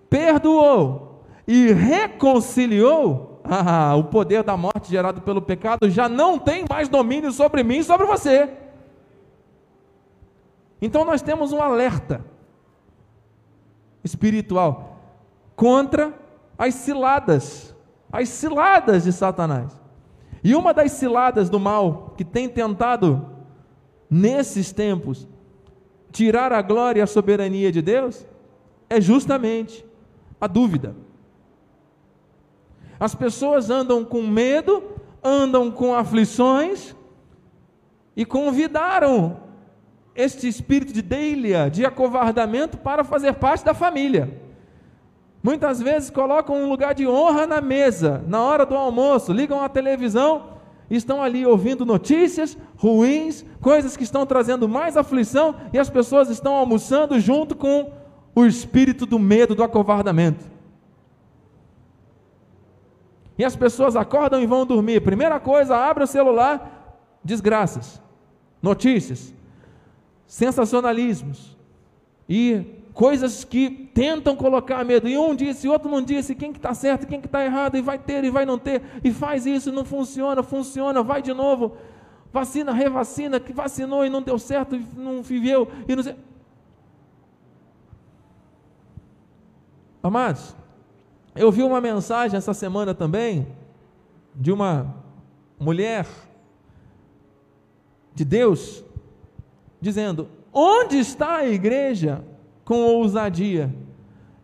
perdoou 0.09 1.23
e 1.47 1.71
reconciliou, 1.71 3.41
ah, 3.43 3.95
o 3.95 4.05
poder 4.05 4.43
da 4.43 4.55
morte 4.55 4.89
gerado 4.89 5.21
pelo 5.21 5.41
pecado 5.41 5.89
já 5.89 6.07
não 6.07 6.39
tem 6.39 6.65
mais 6.69 6.87
domínio 6.87 7.31
sobre 7.31 7.63
mim 7.63 7.79
e 7.79 7.83
sobre 7.83 8.05
você. 8.05 8.49
Então 10.85 11.05
nós 11.05 11.21
temos 11.21 11.53
um 11.53 11.61
alerta 11.61 12.25
espiritual 14.03 14.99
contra 15.55 16.13
as 16.57 16.73
ciladas, 16.75 17.73
as 18.11 18.27
ciladas 18.27 19.05
de 19.05 19.13
Satanás. 19.13 19.79
E 20.43 20.53
uma 20.53 20.73
das 20.73 20.91
ciladas 20.91 21.49
do 21.49 21.57
mal 21.57 22.13
que 22.17 22.25
tem 22.25 22.49
tentado, 22.49 23.25
nesses 24.09 24.73
tempos, 24.73 25.25
tirar 26.11 26.51
a 26.51 26.61
glória 26.61 26.99
e 26.99 27.01
a 27.01 27.07
soberania 27.07 27.71
de 27.71 27.81
Deus, 27.81 28.27
é 28.89 28.99
justamente 28.99 29.85
a 30.39 30.47
dúvida. 30.47 30.97
As 32.99 33.15
pessoas 33.15 33.69
andam 33.69 34.03
com 34.03 34.21
medo, 34.21 34.83
andam 35.23 35.71
com 35.71 35.95
aflições, 35.95 36.93
e 38.17 38.25
convidaram 38.25 39.52
este 40.15 40.47
espírito 40.47 40.93
de 40.93 41.01
deilia, 41.01 41.69
de 41.69 41.85
acovardamento, 41.85 42.77
para 42.77 43.03
fazer 43.03 43.33
parte 43.33 43.65
da 43.65 43.73
família. 43.73 44.41
Muitas 45.41 45.81
vezes 45.81 46.09
colocam 46.09 46.55
um 46.55 46.69
lugar 46.69 46.93
de 46.93 47.07
honra 47.07 47.45
na 47.45 47.59
mesa, 47.59 48.23
na 48.27 48.41
hora 48.41 48.65
do 48.65 48.75
almoço, 48.75 49.33
ligam 49.33 49.61
a 49.61 49.67
televisão, 49.67 50.53
estão 50.89 51.21
ali 51.21 51.45
ouvindo 51.45 51.85
notícias 51.85 52.57
ruins, 52.77 53.43
coisas 53.59 53.97
que 53.97 54.03
estão 54.03 54.25
trazendo 54.25 54.69
mais 54.69 54.95
aflição, 54.95 55.55
e 55.73 55.79
as 55.79 55.89
pessoas 55.89 56.29
estão 56.29 56.55
almoçando 56.55 57.19
junto 57.19 57.55
com 57.55 57.91
o 58.35 58.45
espírito 58.45 59.05
do 59.05 59.19
medo, 59.19 59.53
do 59.53 59.63
acovardamento. 59.63 60.45
E 63.37 63.43
as 63.43 63.55
pessoas 63.55 63.95
acordam 63.95 64.41
e 64.41 64.45
vão 64.45 64.65
dormir. 64.65 65.01
Primeira 65.01 65.39
coisa, 65.39 65.75
abre 65.75 66.03
o 66.03 66.07
celular, 66.07 66.97
desgraças, 67.23 68.01
notícias, 68.61 69.33
sensacionalismos 70.33 71.55
e 72.27 72.65
coisas 72.91 73.43
que 73.43 73.69
tentam 73.93 74.35
colocar 74.35 74.83
medo, 74.83 75.07
e 75.07 75.15
um 75.15 75.35
disse, 75.35 75.67
outro 75.67 75.91
não 75.91 76.01
disse, 76.01 76.33
quem 76.33 76.51
que 76.51 76.57
está 76.57 76.73
certo, 76.73 77.05
quem 77.05 77.21
que 77.21 77.27
está 77.27 77.45
errado, 77.45 77.77
e 77.77 77.81
vai 77.83 77.99
ter, 77.99 78.23
e 78.23 78.31
vai 78.31 78.43
não 78.43 78.57
ter, 78.57 78.81
e 79.03 79.11
faz 79.11 79.45
isso, 79.45 79.71
não 79.71 79.85
funciona, 79.85 80.41
funciona, 80.41 81.03
vai 81.03 81.21
de 81.21 81.31
novo, 81.33 81.77
vacina, 82.31 82.73
revacina, 82.73 83.39
que 83.39 83.53
vacinou 83.53 84.03
e 84.03 84.09
não 84.09 84.23
deu 84.23 84.39
certo, 84.39 84.75
e 84.75 84.83
não 84.97 85.21
viveu, 85.21 85.67
e 85.87 85.95
não 85.95 86.01
sei. 86.01 86.15
Amados, 90.01 90.55
eu 91.35 91.51
vi 91.51 91.61
uma 91.61 91.79
mensagem 91.79 92.35
essa 92.35 92.55
semana 92.55 92.95
também, 92.95 93.47
de 94.33 94.51
uma 94.51 94.95
mulher 95.59 96.07
de 98.15 98.25
Deus, 98.25 98.83
dizendo: 99.83 100.29
onde 100.51 100.97
está 100.97 101.37
a 101.37 101.47
igreja 101.47 102.23
com 102.65 102.81
ousadia 102.81 103.73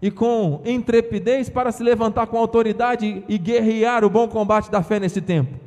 e 0.01 0.11
com 0.11 0.61
intrepidez 0.65 1.49
para 1.49 1.71
se 1.71 1.81
levantar 1.81 2.27
com 2.27 2.37
autoridade 2.37 3.23
e 3.27 3.37
guerrear 3.37 4.03
o 4.03 4.09
bom 4.09 4.27
combate 4.27 4.69
da 4.69 4.83
fé 4.83 4.99
nesse 4.99 5.21
tempo. 5.21 5.57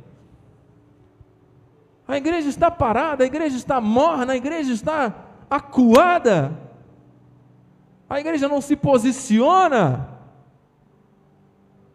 A 2.07 2.17
igreja 2.17 2.47
está 2.47 2.69
parada, 2.69 3.23
a 3.23 3.27
igreja 3.27 3.57
está 3.57 3.81
morna, 3.81 4.33
a 4.33 4.37
igreja 4.37 4.71
está 4.71 5.13
acuada, 5.49 6.51
a 8.09 8.19
igreja 8.19 8.47
não 8.47 8.61
se 8.61 8.75
posiciona. 8.75 10.09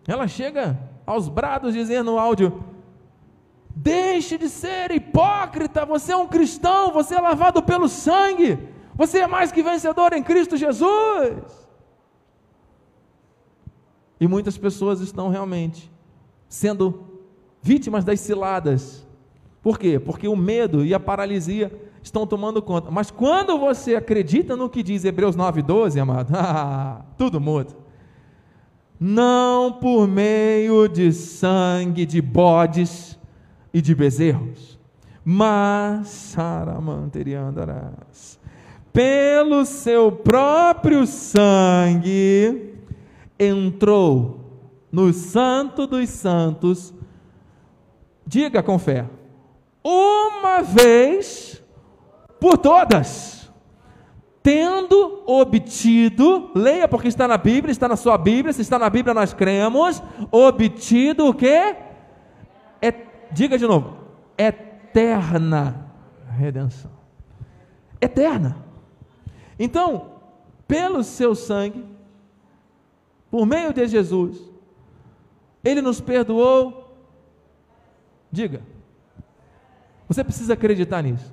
Ela 0.06 0.26
chega 0.26 0.78
aos 1.06 1.28
brados 1.28 1.74
dizendo 1.74 2.12
no 2.12 2.18
áudio: 2.18 2.64
Deixe 3.80 4.36
de 4.36 4.48
ser 4.48 4.90
hipócrita, 4.90 5.86
você 5.86 6.10
é 6.10 6.16
um 6.16 6.26
cristão, 6.26 6.92
você 6.92 7.14
é 7.14 7.20
lavado 7.20 7.62
pelo 7.62 7.88
sangue. 7.88 8.58
Você 8.96 9.18
é 9.20 9.26
mais 9.28 9.52
que 9.52 9.62
vencedor 9.62 10.12
em 10.14 10.22
Cristo 10.22 10.56
Jesus. 10.56 11.68
E 14.18 14.26
muitas 14.26 14.58
pessoas 14.58 15.00
estão 15.00 15.28
realmente 15.28 15.88
sendo 16.48 17.04
vítimas 17.62 18.04
das 18.04 18.18
ciladas. 18.18 19.06
Por 19.62 19.78
quê? 19.78 20.00
Porque 20.00 20.26
o 20.26 20.34
medo 20.34 20.84
e 20.84 20.92
a 20.92 20.98
paralisia 20.98 21.70
estão 22.02 22.26
tomando 22.26 22.60
conta. 22.60 22.90
Mas 22.90 23.12
quando 23.12 23.56
você 23.56 23.94
acredita 23.94 24.56
no 24.56 24.68
que 24.68 24.82
diz 24.82 25.04
Hebreus 25.04 25.36
9:12, 25.36 26.00
amado, 26.00 26.32
tudo 27.16 27.40
muda. 27.40 27.76
Não 28.98 29.70
por 29.70 30.08
meio 30.08 30.88
de 30.88 31.12
sangue 31.12 32.04
de 32.04 32.20
bodes 32.20 33.17
e 33.72 33.80
de 33.80 33.94
bezerros, 33.94 34.76
mas 35.24 36.08
saramanteriandarás 36.08 38.38
pelo 38.98 39.64
seu 39.64 40.10
próprio 40.10 41.06
sangue, 41.06 42.74
entrou 43.38 44.40
no 44.90 45.12
Santo 45.12 45.86
dos 45.86 46.08
Santos, 46.08 46.92
diga 48.26 48.60
com 48.60 48.76
fé, 48.76 49.06
uma 49.84 50.62
vez 50.62 51.62
por 52.40 52.58
todas, 52.58 53.48
tendo 54.42 55.22
obtido, 55.26 56.50
leia 56.52 56.88
porque 56.88 57.06
está 57.06 57.28
na 57.28 57.36
Bíblia, 57.36 57.70
está 57.70 57.86
na 57.86 57.94
sua 57.94 58.18
Bíblia, 58.18 58.52
se 58.52 58.62
está 58.62 58.80
na 58.80 58.90
Bíblia 58.90 59.14
nós 59.14 59.32
cremos, 59.32 60.02
obtido 60.32 61.28
o 61.28 61.34
que? 61.34 61.76
Diga 63.30 63.58
de 63.58 63.66
novo, 63.66 63.96
eterna 64.36 65.88
redenção. 66.38 66.90
Eterna. 68.00 68.56
Então, 69.58 70.12
pelo 70.66 71.02
seu 71.02 71.34
sangue, 71.34 71.84
por 73.30 73.44
meio 73.44 73.72
de 73.72 73.86
Jesus, 73.86 74.38
Ele 75.64 75.82
nos 75.82 76.00
perdoou. 76.00 76.96
Diga, 78.30 78.62
você 80.06 80.22
precisa 80.22 80.54
acreditar 80.54 81.02
nisso. 81.02 81.32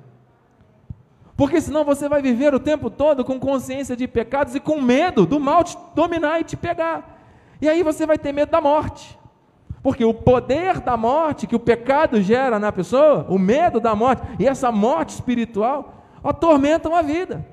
Porque 1.36 1.60
senão 1.60 1.84
você 1.84 2.08
vai 2.08 2.22
viver 2.22 2.54
o 2.54 2.60
tempo 2.60 2.90
todo 2.90 3.24
com 3.24 3.38
consciência 3.38 3.94
de 3.94 4.08
pecados 4.08 4.54
e 4.54 4.60
com 4.60 4.80
medo 4.80 5.26
do 5.26 5.38
mal 5.38 5.62
te 5.62 5.76
dominar 5.94 6.40
e 6.40 6.44
te 6.44 6.56
pegar. 6.56 7.20
E 7.60 7.68
aí 7.68 7.82
você 7.82 8.06
vai 8.06 8.18
ter 8.18 8.32
medo 8.32 8.50
da 8.50 8.60
morte. 8.60 9.18
Porque 9.86 10.04
o 10.04 10.12
poder 10.12 10.80
da 10.80 10.96
morte 10.96 11.46
que 11.46 11.54
o 11.54 11.60
pecado 11.60 12.20
gera 12.20 12.58
na 12.58 12.72
pessoa, 12.72 13.24
o 13.28 13.38
medo 13.38 13.78
da 13.78 13.94
morte 13.94 14.20
e 14.36 14.44
essa 14.44 14.72
morte 14.72 15.10
espiritual, 15.10 16.02
atormentam 16.24 16.92
a 16.92 17.02
vida. 17.02 17.46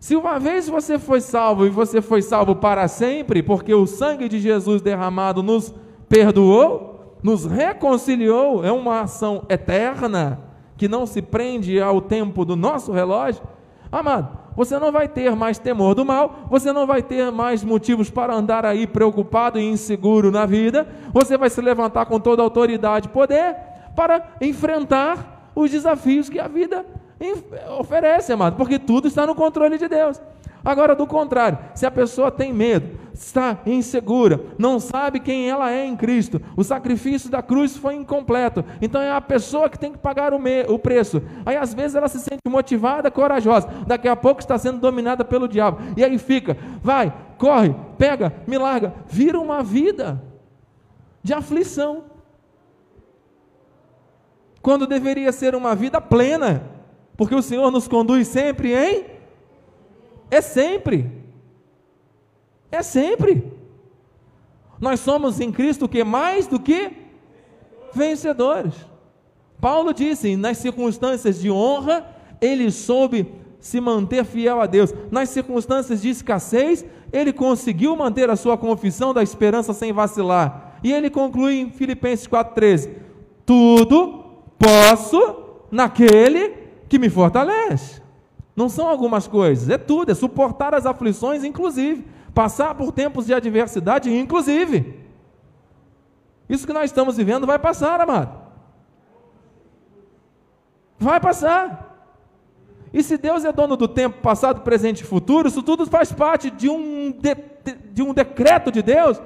Se 0.00 0.16
uma 0.16 0.36
vez 0.40 0.68
você 0.68 0.98
foi 0.98 1.20
salvo 1.20 1.64
e 1.64 1.70
você 1.70 2.02
foi 2.02 2.22
salvo 2.22 2.56
para 2.56 2.88
sempre, 2.88 3.40
porque 3.40 3.72
o 3.72 3.86
sangue 3.86 4.28
de 4.28 4.40
Jesus 4.40 4.82
derramado 4.82 5.44
nos 5.44 5.72
perdoou, 6.08 7.18
nos 7.22 7.44
reconciliou, 7.44 8.64
é 8.64 8.72
uma 8.72 9.02
ação 9.02 9.44
eterna 9.48 10.40
que 10.76 10.88
não 10.88 11.06
se 11.06 11.22
prende 11.22 11.80
ao 11.80 12.00
tempo 12.00 12.44
do 12.44 12.56
nosso 12.56 12.90
relógio, 12.90 13.44
amado, 13.92 14.36
você 14.56 14.78
não 14.78 14.92
vai 14.92 15.08
ter 15.08 15.34
mais 15.34 15.58
temor 15.58 15.94
do 15.94 16.04
mal, 16.04 16.46
você 16.48 16.72
não 16.72 16.86
vai 16.86 17.02
ter 17.02 17.30
mais 17.30 17.64
motivos 17.64 18.10
para 18.10 18.34
andar 18.34 18.64
aí 18.64 18.86
preocupado 18.86 19.58
e 19.58 19.64
inseguro 19.64 20.30
na 20.30 20.46
vida, 20.46 20.86
você 21.12 21.36
vai 21.36 21.50
se 21.50 21.60
levantar 21.60 22.06
com 22.06 22.20
toda 22.20 22.42
autoridade 22.42 23.08
e 23.08 23.10
poder 23.10 23.56
para 23.94 24.22
enfrentar 24.40 25.50
os 25.54 25.70
desafios 25.70 26.28
que 26.28 26.38
a 26.38 26.48
vida 26.48 26.84
oferece, 27.78 28.32
amado, 28.32 28.56
porque 28.56 28.78
tudo 28.78 29.08
está 29.08 29.26
no 29.26 29.34
controle 29.34 29.78
de 29.78 29.88
Deus. 29.88 30.20
Agora, 30.64 30.94
do 30.94 31.06
contrário, 31.06 31.58
se 31.74 31.84
a 31.84 31.90
pessoa 31.90 32.30
tem 32.30 32.50
medo, 32.50 32.98
está 33.12 33.58
insegura, 33.66 34.40
não 34.58 34.80
sabe 34.80 35.20
quem 35.20 35.48
ela 35.48 35.70
é 35.70 35.84
em 35.84 35.94
Cristo, 35.94 36.40
o 36.56 36.64
sacrifício 36.64 37.30
da 37.30 37.42
cruz 37.42 37.76
foi 37.76 37.94
incompleto, 37.94 38.64
então 38.80 39.00
é 39.00 39.12
a 39.12 39.20
pessoa 39.20 39.68
que 39.68 39.78
tem 39.78 39.92
que 39.92 39.98
pagar 39.98 40.32
o, 40.32 40.38
me, 40.38 40.62
o 40.62 40.78
preço. 40.78 41.22
Aí 41.44 41.56
às 41.56 41.74
vezes 41.74 41.94
ela 41.94 42.08
se 42.08 42.18
sente 42.18 42.40
motivada, 42.48 43.10
corajosa, 43.10 43.68
daqui 43.86 44.08
a 44.08 44.16
pouco 44.16 44.40
está 44.40 44.56
sendo 44.56 44.78
dominada 44.78 45.22
pelo 45.22 45.46
diabo, 45.46 45.80
e 45.98 46.02
aí 46.02 46.16
fica, 46.16 46.56
vai, 46.82 47.12
corre, 47.36 47.74
pega, 47.98 48.32
me 48.46 48.56
larga, 48.56 48.94
vira 49.06 49.38
uma 49.38 49.62
vida 49.62 50.22
de 51.22 51.34
aflição, 51.34 52.04
quando 54.62 54.86
deveria 54.86 55.30
ser 55.30 55.54
uma 55.54 55.74
vida 55.74 56.00
plena, 56.00 56.70
porque 57.18 57.34
o 57.34 57.42
Senhor 57.42 57.70
nos 57.70 57.86
conduz 57.86 58.28
sempre 58.28 58.72
em 58.72 59.13
é 60.34 60.40
sempre. 60.40 61.10
É 62.70 62.82
sempre. 62.82 63.52
Nós 64.80 65.00
somos 65.00 65.40
em 65.40 65.52
Cristo 65.52 65.88
que 65.88 66.02
mais 66.02 66.46
do 66.46 66.58
que 66.58 66.90
vencedores. 67.92 68.74
Paulo 69.60 69.94
disse: 69.94 70.36
nas 70.36 70.58
circunstâncias 70.58 71.40
de 71.40 71.50
honra, 71.50 72.06
ele 72.40 72.70
soube 72.70 73.32
se 73.60 73.80
manter 73.80 74.24
fiel 74.24 74.60
a 74.60 74.66
Deus. 74.66 74.92
Nas 75.10 75.30
circunstâncias 75.30 76.02
de 76.02 76.10
escassez, 76.10 76.84
ele 77.12 77.32
conseguiu 77.32 77.96
manter 77.96 78.28
a 78.28 78.36
sua 78.36 78.58
confissão 78.58 79.14
da 79.14 79.22
esperança 79.22 79.72
sem 79.72 79.92
vacilar. 79.92 80.78
E 80.82 80.92
ele 80.92 81.08
conclui 81.08 81.60
em 81.60 81.70
Filipenses 81.70 82.26
4,13: 82.26 82.90
Tudo 83.46 84.24
posso 84.58 85.36
naquele 85.70 86.50
que 86.88 86.98
me 86.98 87.08
fortalece. 87.08 88.03
Não 88.56 88.68
são 88.68 88.88
algumas 88.88 89.26
coisas, 89.26 89.68
é 89.68 89.76
tudo, 89.76 90.12
é 90.12 90.14
suportar 90.14 90.74
as 90.74 90.86
aflições, 90.86 91.42
inclusive, 91.42 92.06
passar 92.32 92.74
por 92.74 92.92
tempos 92.92 93.26
de 93.26 93.34
adversidade, 93.34 94.12
inclusive. 94.12 95.00
Isso 96.48 96.66
que 96.66 96.72
nós 96.72 96.86
estamos 96.86 97.16
vivendo 97.16 97.46
vai 97.46 97.58
passar, 97.58 98.00
amado. 98.00 98.44
Vai 100.98 101.18
passar. 101.18 101.90
E 102.92 103.02
se 103.02 103.18
Deus 103.18 103.44
é 103.44 103.52
dono 103.52 103.76
do 103.76 103.88
tempo 103.88 104.20
passado, 104.20 104.60
presente 104.60 105.00
e 105.00 105.04
futuro, 105.04 105.48
isso 105.48 105.62
tudo 105.62 105.84
faz 105.86 106.12
parte 106.12 106.48
de 106.48 106.68
um, 106.68 107.10
de, 107.10 107.34
de 107.92 108.02
um 108.02 108.14
decreto 108.14 108.70
de 108.70 108.82
Deus 108.82 109.20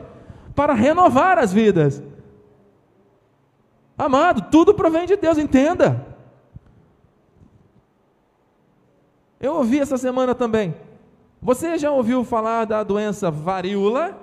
para 0.54 0.72
renovar 0.72 1.38
as 1.38 1.52
vidas. 1.52 2.02
Amado, 3.96 4.48
tudo 4.50 4.72
provém 4.72 5.06
de 5.06 5.16
Deus, 5.16 5.36
entenda. 5.36 6.17
Eu 9.40 9.54
ouvi 9.54 9.78
essa 9.78 9.96
semana 9.96 10.34
também. 10.34 10.74
Você 11.40 11.78
já 11.78 11.90
ouviu 11.92 12.24
falar 12.24 12.64
da 12.64 12.82
doença 12.82 13.30
varíola? 13.30 14.18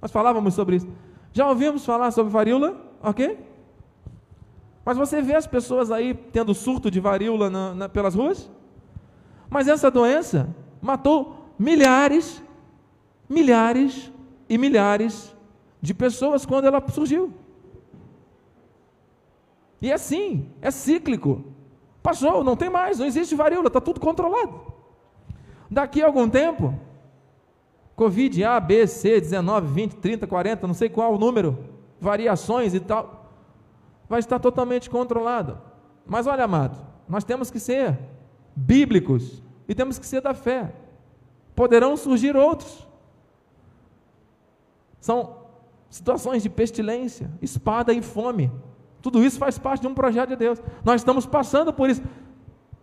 Nós 0.00 0.12
falávamos 0.12 0.54
sobre 0.54 0.76
isso. 0.76 0.88
Já 1.32 1.48
ouvimos 1.48 1.84
falar 1.84 2.10
sobre 2.12 2.32
varíola? 2.32 2.76
Ok? 3.02 3.38
Mas 4.84 4.96
você 4.96 5.20
vê 5.20 5.34
as 5.34 5.46
pessoas 5.46 5.90
aí 5.90 6.14
tendo 6.14 6.54
surto 6.54 6.90
de 6.90 7.00
varíola 7.00 7.50
na, 7.50 7.74
na, 7.74 7.88
pelas 7.88 8.14
ruas? 8.14 8.50
Mas 9.50 9.66
essa 9.66 9.90
doença 9.90 10.54
matou 10.80 11.50
milhares, 11.58 12.42
milhares 13.28 14.12
e 14.48 14.58
milhares 14.58 15.34
de 15.80 15.94
pessoas 15.94 16.46
quando 16.46 16.66
ela 16.66 16.82
surgiu. 16.90 17.32
E 19.80 19.92
assim, 19.92 20.50
é 20.62 20.70
cíclico. 20.70 21.44
Passou, 22.04 22.44
não 22.44 22.54
tem 22.54 22.68
mais, 22.68 22.98
não 22.98 23.06
existe 23.06 23.34
varíola, 23.34 23.68
está 23.68 23.80
tudo 23.80 23.98
controlado. 23.98 24.60
Daqui 25.70 26.02
a 26.02 26.06
algum 26.06 26.28
tempo, 26.28 26.78
Covid 27.96 28.44
A, 28.44 28.60
B, 28.60 28.86
C, 28.86 29.18
19, 29.18 29.66
20, 29.68 29.96
30, 29.96 30.26
40, 30.26 30.66
não 30.66 30.74
sei 30.74 30.90
qual 30.90 31.14
o 31.14 31.18
número, 31.18 31.58
variações 31.98 32.74
e 32.74 32.80
tal, 32.80 33.32
vai 34.06 34.18
estar 34.20 34.38
totalmente 34.38 34.90
controlado. 34.90 35.58
Mas 36.04 36.26
olha, 36.26 36.44
amado, 36.44 36.78
nós 37.08 37.24
temos 37.24 37.50
que 37.50 37.58
ser 37.58 37.98
bíblicos 38.54 39.42
e 39.66 39.74
temos 39.74 39.98
que 39.98 40.06
ser 40.06 40.20
da 40.20 40.34
fé. 40.34 40.74
Poderão 41.54 41.96
surgir 41.96 42.36
outros. 42.36 42.86
São 45.00 45.38
situações 45.88 46.42
de 46.42 46.50
pestilência, 46.50 47.30
espada 47.40 47.94
e 47.94 48.02
fome. 48.02 48.52
Tudo 49.04 49.22
isso 49.22 49.38
faz 49.38 49.58
parte 49.58 49.82
de 49.82 49.86
um 49.86 49.92
projeto 49.92 50.30
de 50.30 50.36
Deus. 50.36 50.58
Nós 50.82 51.02
estamos 51.02 51.26
passando 51.26 51.74
por 51.74 51.90
isso. 51.90 52.00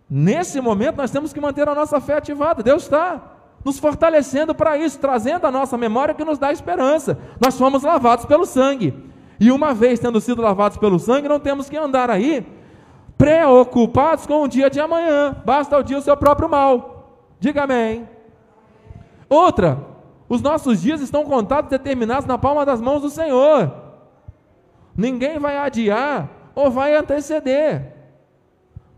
Nesse 0.08 0.60
momento, 0.60 0.98
nós 0.98 1.10
temos 1.10 1.32
que 1.32 1.40
manter 1.40 1.68
a 1.68 1.74
nossa 1.74 2.00
fé 2.00 2.14
ativada. 2.14 2.62
Deus 2.62 2.84
está 2.84 3.20
nos 3.64 3.80
fortalecendo 3.80 4.54
para 4.54 4.78
isso, 4.78 5.00
trazendo 5.00 5.48
a 5.48 5.50
nossa 5.50 5.76
memória 5.76 6.14
que 6.14 6.24
nos 6.24 6.38
dá 6.38 6.52
esperança. 6.52 7.18
Nós 7.40 7.58
fomos 7.58 7.82
lavados 7.82 8.24
pelo 8.24 8.46
sangue. 8.46 8.94
E 9.40 9.50
uma 9.50 9.74
vez 9.74 9.98
tendo 9.98 10.20
sido 10.20 10.40
lavados 10.40 10.78
pelo 10.78 10.96
sangue, 10.96 11.28
não 11.28 11.40
temos 11.40 11.68
que 11.68 11.76
andar 11.76 12.08
aí 12.08 12.46
preocupados 13.18 14.24
com 14.24 14.44
o 14.44 14.48
dia 14.48 14.70
de 14.70 14.78
amanhã. 14.78 15.34
Basta 15.44 15.76
o 15.76 15.82
dia 15.82 15.98
o 15.98 16.02
seu 16.02 16.16
próprio 16.16 16.48
mal. 16.48 17.18
Diga 17.40 17.64
amém. 17.64 18.08
Outra, 19.28 19.76
os 20.28 20.40
nossos 20.40 20.80
dias 20.80 21.00
estão 21.00 21.24
contados, 21.24 21.68
determinados 21.68 22.26
na 22.26 22.38
palma 22.38 22.64
das 22.64 22.80
mãos 22.80 23.02
do 23.02 23.10
Senhor. 23.10 23.81
Ninguém 24.96 25.38
vai 25.38 25.56
adiar 25.56 26.52
ou 26.54 26.70
vai 26.70 26.94
anteceder. 26.94 27.94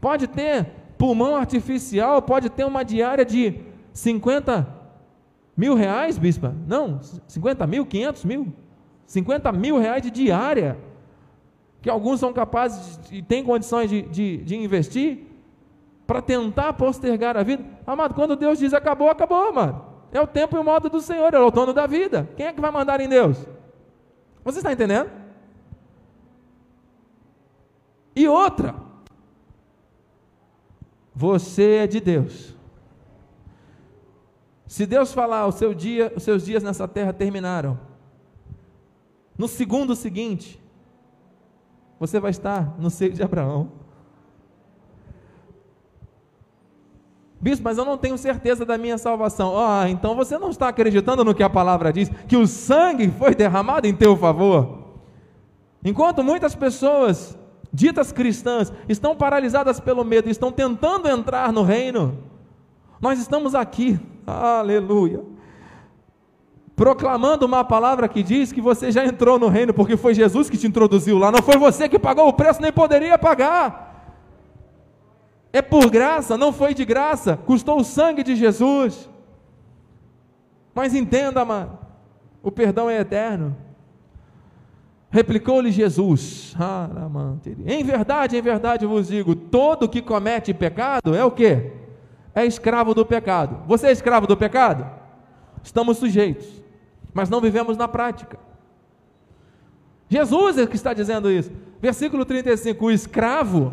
Pode 0.01 0.27
ter 0.27 0.67
pulmão 0.99 1.37
artificial, 1.37 2.21
pode 2.23 2.51
ter 2.51 2.65
uma 2.65 2.85
diária 2.85 3.25
de 3.25 3.61
50 3.93 4.67
mil 5.57 5.75
reais, 5.75 6.19
bispa? 6.19 6.55
Não, 6.67 7.01
50 7.27 7.67
mil, 7.67 7.87
500 7.87 8.25
mil? 8.25 8.53
50 9.07 9.53
mil 9.53 9.79
reais 9.79 10.03
de 10.03 10.11
diária, 10.11 10.79
que 11.81 11.91
alguns 11.91 12.21
são 12.21 12.33
capazes 12.33 12.99
e 13.13 13.23
têm 13.23 13.45
condições 13.45 13.91
de, 13.91 14.03
de, 14.03 14.39
de 14.39 14.57
investir, 14.57 15.27
para 16.07 16.21
tentar 16.21 16.73
postergar 16.75 17.37
a 17.37 17.43
vida. 17.43 17.65
Amado, 17.87 18.15
quando 18.15 18.37
Deus 18.37 18.59
diz 18.59 18.75
acabou, 18.75 19.09
acabou, 19.09 19.49
amado. 19.49 19.83
É 20.13 20.21
o 20.21 20.27
tempo 20.27 20.57
e 20.57 20.59
o 20.59 20.65
modo 20.65 20.89
do 20.89 21.01
Senhor, 21.01 21.33
é 21.33 21.39
o 21.39 21.51
dono 21.51 21.73
da 21.73 21.87
vida. 21.87 22.29
Quem 22.37 22.47
é 22.47 22.53
que 22.53 22.61
vai 22.61 22.71
mandar 22.71 23.01
em 23.01 23.09
Deus? 23.09 23.39
Você 24.45 24.59
está 24.59 24.73
entendendo? 24.73 25.11
E 28.15 28.29
outra, 28.29 28.75
você 31.15 31.77
é 31.77 31.87
de 31.87 32.01
Deus. 32.01 32.55
Se 34.67 34.87
Deus 34.87 35.13
falar, 35.13 35.47
o 35.47 35.53
seu 35.53 35.75
dia, 35.75 36.13
os 36.17 36.23
seus 36.23 36.45
dias 36.45 36.63
nessa 36.63 36.89
terra 36.89 37.13
terminaram. 37.13 37.79
No 39.37 39.47
segundo 39.49 39.95
seguinte, 39.95 40.61
você 41.99 42.19
vai 42.19 42.31
estar 42.31 42.75
no 42.79 42.91
seio 42.91 43.13
de 43.13 43.23
Abraão. 43.23 43.73
Bispo, 47.41 47.63
mas 47.63 47.77
eu 47.77 47.85
não 47.85 47.99
tenho 47.99 48.17
certeza 48.17 48.65
da 48.65 48.79
minha 48.79 48.97
salvação. 48.97 49.55
Ah, 49.59 49.89
então 49.89 50.15
você 50.15 50.39
não 50.39 50.51
está 50.51 50.69
acreditando 50.69 51.25
no 51.25 51.35
que 51.35 51.43
a 51.43 51.51
palavra 51.51 51.93
diz, 51.93 52.09
que 52.27 52.37
o 52.37 52.47
sangue 52.47 53.11
foi 53.11 53.35
derramado 53.35 53.87
em 53.87 53.95
teu 53.95 54.17
favor. 54.17 54.83
Enquanto 55.85 56.25
muitas 56.25 56.55
pessoas 56.55 57.37
ditas 57.75 58.13
cristãs, 58.13 58.73
estão 58.89 59.17
paralisadas 59.17 59.81
pelo 59.81 60.05
medo, 60.05 60.31
estão 60.31 60.53
tentando 60.53 61.09
entrar 61.09 61.53
no 61.53 61.65
reino. 61.65 62.17
Nós 63.01 63.19
estamos 63.19 63.53
aqui, 63.53 63.99
aleluia, 64.25 65.25
proclamando 66.77 67.45
uma 67.45 67.65
palavra 67.65 68.09
que 68.09 68.23
diz 68.23 68.53
que 68.53 68.61
você 68.61 68.93
já 68.93 69.05
entrou 69.05 69.41
no 69.41 69.49
reino 69.49 69.75
porque 69.75 69.97
foi 69.97 70.15
Jesus 70.15 70.49
que 70.49 70.57
te 70.57 70.69
introduziu 70.69 71.19
lá, 71.19 71.33
não 71.33 71.43
foi 71.43 71.59
você 71.59 71.89
que 71.89 71.99
pagou 71.99 72.29
o 72.29 72.33
preço, 72.33 72.63
nem 72.63 72.73
poderia 72.73 73.19
pagar. 73.19 73.91
É 75.53 75.61
por 75.61 75.91
graça, 75.91 76.39
não 76.39 76.53
foi 76.53 76.75
de 76.75 76.85
graça, 76.85 77.37
custou 77.37 77.81
o 77.81 77.85
sangue 77.85 78.23
de 78.23 78.37
Jesus. 78.37 79.11
Mas 80.73 80.95
entenda, 80.95 81.45
mano, 81.45 81.77
o 82.41 82.53
perdão 82.53 82.89
é 82.89 83.01
eterno. 83.01 83.57
Replicou-lhe 85.15 85.71
Jesus: 85.71 86.57
Em 87.65 87.85
verdade, 87.85 88.37
em 88.37 88.43
verdade 88.43 88.85
vos 88.85 89.07
digo: 89.07 89.37
todo 89.37 89.89
que 89.89 90.03
comete 90.03 90.53
pecado 90.53 91.15
é 91.15 91.25
o 91.25 91.31
que? 91.31 91.71
É 92.35 92.45
escravo 92.45 92.93
do 92.95 93.07
pecado. 93.07 93.63
Você 93.69 93.87
é 93.87 93.93
escravo 93.93 94.27
do 94.27 94.37
pecado? 94.37 94.85
Estamos 95.63 95.99
sujeitos, 95.99 96.49
mas 97.13 97.31
não 97.31 97.41
vivemos 97.41 97.77
na 97.77 97.87
prática. 97.87 98.41
Jesus 100.09 100.59
é 100.59 100.67
que 100.67 100.75
está 100.75 100.93
dizendo 100.93 101.31
isso. 101.31 101.53
Versículo 101.81 102.25
35: 102.25 102.85
O 102.85 102.91
escravo 102.91 103.71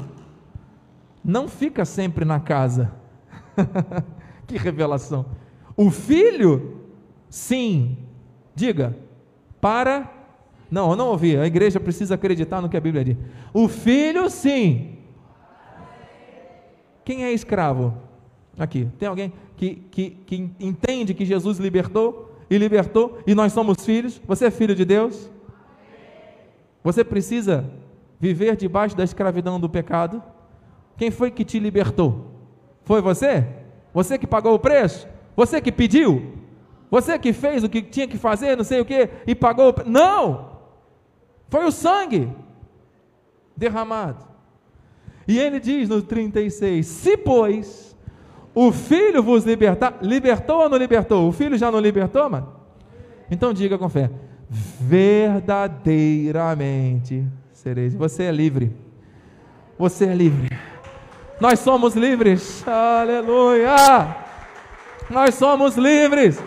não 1.26 1.48
fica 1.48 1.86
sempre 1.86 2.24
na 2.24 2.40
casa. 2.40 2.92
que 4.46 4.60
revelação. 4.60 5.26
O 5.76 5.90
filho, 5.90 6.82
sim, 7.32 7.98
diga, 8.54 8.96
para. 9.60 10.21
Não, 10.72 10.92
eu 10.92 10.96
não 10.96 11.10
ouvi. 11.10 11.36
A 11.36 11.46
igreja 11.46 11.82
precisa 11.82 12.16
acreditar 12.16 12.62
no 12.62 12.70
que 12.70 12.78
a 12.78 12.82
Bíblia 12.82 13.04
diz. 13.04 13.18
O 13.54 13.68
filho, 13.68 14.30
sim. 14.30 14.98
Quem 17.04 17.26
é 17.26 17.34
escravo? 17.34 17.94
Aqui, 18.58 18.88
tem 18.98 19.10
alguém 19.10 19.34
que, 19.58 19.76
que, 19.92 20.10
que 20.26 20.50
entende 20.60 21.14
que 21.14 21.26
Jesus 21.26 21.58
libertou 21.58 22.36
e 22.50 22.58
libertou 22.58 23.20
e 23.28 23.36
nós 23.36 23.52
somos 23.52 23.84
filhos? 23.84 24.22
Você 24.26 24.46
é 24.46 24.52
filho 24.52 24.74
de 24.74 24.86
Deus? 24.86 25.30
Você 26.84 27.04
precisa 27.04 27.70
viver 28.20 28.56
debaixo 28.56 28.96
da 28.96 29.04
escravidão 29.04 29.60
do 29.60 29.70
pecado? 29.70 30.24
Quem 30.98 31.12
foi 31.12 31.32
que 31.32 31.44
te 31.44 31.60
libertou? 31.60 32.32
Foi 32.84 33.02
você? 33.02 33.46
Você 33.94 34.18
que 34.18 34.28
pagou 34.28 34.54
o 34.54 34.60
preço? 34.60 35.08
Você 35.36 35.60
que 35.60 35.72
pediu? 35.72 36.34
Você 36.90 37.18
que 37.18 37.34
fez 37.34 37.64
o 37.64 37.70
que 37.70 37.82
tinha 37.82 38.08
que 38.08 38.18
fazer, 38.18 38.56
não 38.56 38.64
sei 38.64 38.82
o 38.82 38.86
que, 38.86 39.10
e 39.26 39.34
pagou 39.34 39.70
o 39.70 39.74
preço? 39.74 39.90
Não! 39.90 40.51
Foi 41.52 41.64
o 41.66 41.72
sangue 41.72 42.28
derramado. 43.56 44.26
E 45.28 45.38
ele 45.38 45.60
diz 45.60 45.88
no 45.90 46.02
36: 46.02 46.88
Se, 46.88 47.16
pois, 47.18 47.96
o 48.56 48.72
filho 48.72 49.22
vos 49.22 49.44
libertar, 49.44 49.98
libertou 50.02 50.62
ou 50.62 50.70
não 50.70 50.78
libertou? 50.78 51.28
O 51.28 51.34
filho 51.34 51.58
já 51.58 51.70
não 51.70 51.80
libertou, 51.80 52.30
mano? 52.30 52.56
Então 53.30 53.52
diga 53.52 53.78
com 53.78 53.90
fé: 53.90 54.10
verdadeiramente 54.50 57.28
sereis. 57.52 57.94
Você 57.94 58.24
é 58.24 58.32
livre. 58.32 58.72
Você 59.78 60.06
é 60.06 60.16
livre. 60.16 60.58
Nós 61.40 61.60
somos 61.60 61.96
livres. 61.96 62.66
Aleluia! 62.66 64.16
Nós 65.10 65.36
somos 65.36 65.76
livres. 65.76 66.42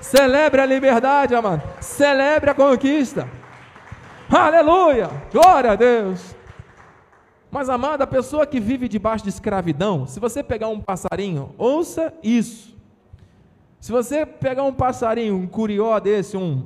Celebre 0.00 0.60
a 0.60 0.66
liberdade, 0.66 1.36
amado. 1.36 1.62
Celebre 1.80 2.50
a 2.50 2.54
conquista. 2.54 3.28
Aleluia! 4.32 5.10
Glória 5.32 5.72
a 5.72 5.74
Deus. 5.74 6.36
Mas, 7.50 7.68
amada, 7.68 8.04
a 8.04 8.06
pessoa 8.06 8.46
que 8.46 8.60
vive 8.60 8.86
debaixo 8.86 9.24
de 9.24 9.30
escravidão, 9.30 10.06
se 10.06 10.20
você 10.20 10.40
pegar 10.40 10.68
um 10.68 10.80
passarinho, 10.80 11.52
ouça 11.58 12.14
isso. 12.22 12.76
Se 13.80 13.90
você 13.90 14.24
pegar 14.24 14.62
um 14.62 14.72
passarinho, 14.72 15.34
um 15.34 15.48
curió 15.48 15.98
desse, 15.98 16.36
um, 16.36 16.64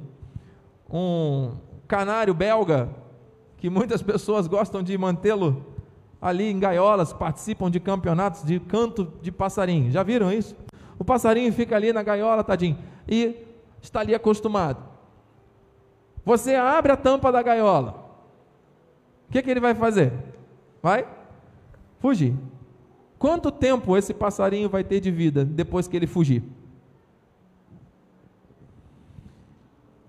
um 0.91 1.53
canário 1.89 2.35
belga, 2.35 2.91
que 3.57 3.71
muitas 3.71 4.03
pessoas 4.03 4.47
gostam 4.47 4.83
de 4.83 4.99
mantê-lo 4.99 5.65
ali 6.21 6.51
em 6.51 6.59
gaiolas, 6.59 7.15
participam 7.15 7.71
de 7.71 7.81
campeonatos 7.81 8.45
de 8.45 8.61
canto 8.61 9.11
de 9.23 9.33
passarinho. 9.33 9.91
Já 9.91 10.03
viram 10.03 10.31
isso? 10.31 10.55
O 10.99 11.05
passarinho 11.05 11.51
fica 11.51 11.75
ali 11.77 11.95
na 11.95 12.03
gaiola, 12.03 12.45
tadinho, 12.45 12.77
e 13.09 13.37
está 13.81 14.01
ali 14.01 14.15
acostumado. 14.15 14.94
Você 16.25 16.55
abre 16.55 16.93
a 16.93 16.97
tampa 16.97 17.31
da 17.31 17.43
gaiola. 17.43 18.03
O 19.29 19.33
que, 19.33 19.43
que 19.43 19.51
ele 19.51 19.61
vai 19.61 19.75
fazer? 19.75 20.13
Vai 20.83 21.07
fugir. 21.99 22.35
Quanto 23.19 23.51
tempo 23.51 23.97
esse 23.97 24.13
passarinho 24.13 24.69
vai 24.69 24.85
ter 24.85 25.01
de 25.01 25.11
vida 25.11 25.45
depois 25.45 25.89
que 25.89 25.97
ele 25.97 26.07
fugir? 26.07 26.43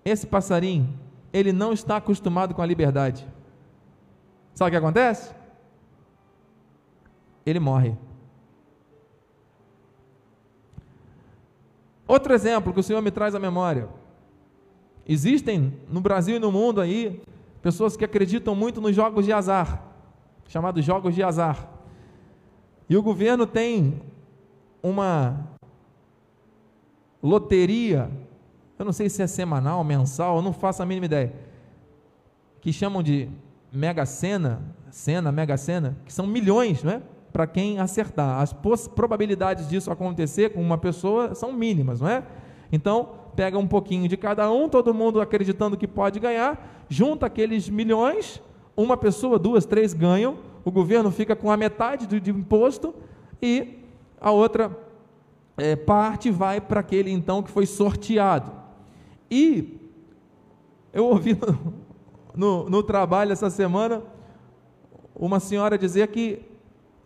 Esse 0.04 0.28
passarinho, 0.28 0.94
ele 1.34 1.52
não 1.52 1.74
está 1.74 1.98
acostumado 1.98 2.54
com 2.54 2.62
a 2.62 2.66
liberdade. 2.66 3.28
Sabe 4.54 4.70
o 4.70 4.72
que 4.72 4.78
acontece? 4.78 5.34
ele 7.46 7.60
morre. 7.60 7.96
Outro 12.08 12.34
exemplo 12.34 12.74
que 12.74 12.80
o 12.80 12.84
Senhor 12.84 13.02
me 13.02 13.12
traz 13.12 13.36
à 13.36 13.40
memória. 13.40 13.88
Existem 15.08 15.74
no 15.90 16.02
Brasil 16.02 16.38
e 16.38 16.40
no 16.40 16.52
mundo 16.52 16.82
aí 16.82 17.22
pessoas 17.62 17.96
que 17.96 18.06
acreditam 18.06 18.56
muito 18.56 18.82
nos 18.82 18.96
jogos 18.96 19.26
de 19.26 19.34
azar, 19.34 19.84
chamados 20.48 20.84
jogos 20.84 21.14
de 21.14 21.24
azar. 21.24 21.70
E 22.90 22.96
o 22.96 23.02
governo 23.02 23.46
tem 23.46 24.02
uma 24.82 25.48
loteria, 27.22 28.10
eu 28.78 28.86
não 28.86 28.94
sei 28.94 29.10
se 29.10 29.22
é 29.22 29.28
semanal, 29.28 29.84
mensal, 29.84 30.38
eu 30.38 30.42
não 30.42 30.54
faço 30.54 30.84
a 30.84 30.86
mínima 30.86 31.06
ideia, 31.08 31.34
que 32.62 32.72
chamam 32.72 33.02
de 33.02 33.30
Mega 33.72 34.06
Sena, 34.06 34.62
Sena, 34.92 35.32
Mega 35.32 35.58
Sena, 35.58 35.98
que 36.06 36.14
são 36.14 36.28
milhões, 36.28 36.84
não 36.84 36.94
é? 36.94 37.02
para 37.36 37.46
quem 37.46 37.80
acertar. 37.80 38.40
As 38.40 38.54
probabilidades 38.88 39.68
disso 39.68 39.92
acontecer 39.92 40.54
com 40.54 40.62
uma 40.62 40.78
pessoa 40.78 41.36
são 41.36 41.52
mínimas, 41.52 42.00
não 42.00 42.08
é? 42.08 42.24
Então, 42.72 43.10
pega 43.36 43.58
um 43.58 43.68
pouquinho 43.68 44.08
de 44.08 44.18
cada 44.18 44.52
um, 44.52 44.70
todo 44.70 44.94
mundo 44.94 45.20
acreditando 45.20 45.78
que 45.78 45.88
pode 45.88 46.20
ganhar, 46.20 46.86
junta 46.90 47.26
aqueles 47.26 47.70
milhões, 47.70 48.42
uma 48.76 48.98
pessoa, 48.98 49.38
duas, 49.40 49.66
três 49.66 49.94
ganham, 49.94 50.38
o 50.64 50.72
governo 50.72 51.12
fica 51.12 51.36
com 51.36 51.52
a 51.52 51.58
metade 51.58 52.08
do, 52.08 52.20
de 52.20 52.32
imposto 52.32 52.94
e 53.42 53.80
a 54.20 54.32
outra 54.32 54.76
é, 55.58 55.76
parte 55.76 56.32
vai 56.32 56.60
para 56.60 56.80
aquele 56.80 57.12
então 57.12 57.44
que 57.44 57.52
foi 57.52 57.66
sorteado. 57.66 58.52
E 59.30 59.80
eu 60.94 61.06
ouvi 61.06 61.34
no, 61.34 61.74
no, 62.36 62.70
no 62.70 62.84
trabalho 62.84 63.32
essa 63.32 63.50
semana 63.50 64.02
uma 65.16 65.40
senhora 65.40 65.78
dizer 65.78 66.08
que 66.08 66.42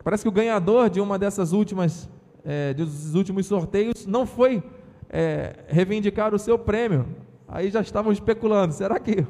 Parece 0.04 0.24
que 0.24 0.30
o 0.30 0.32
ganhador 0.32 0.90
de 0.90 1.02
uma 1.02 1.20
dessas 1.20 1.52
últimas, 1.52 2.10
é, 2.44 2.74
dos 2.74 3.16
últimos 3.16 3.46
sorteios, 3.46 4.06
não 4.06 4.26
foi 4.26 4.64
é, 5.10 5.56
reivindicar 5.68 6.34
o 6.34 6.40
seu 6.40 6.58
prêmio. 6.58 7.06
Aí 7.48 7.70
já 7.70 7.82
estavam 7.82 8.12
especulando: 8.12 8.74
será 8.74 9.00
que 9.00 9.26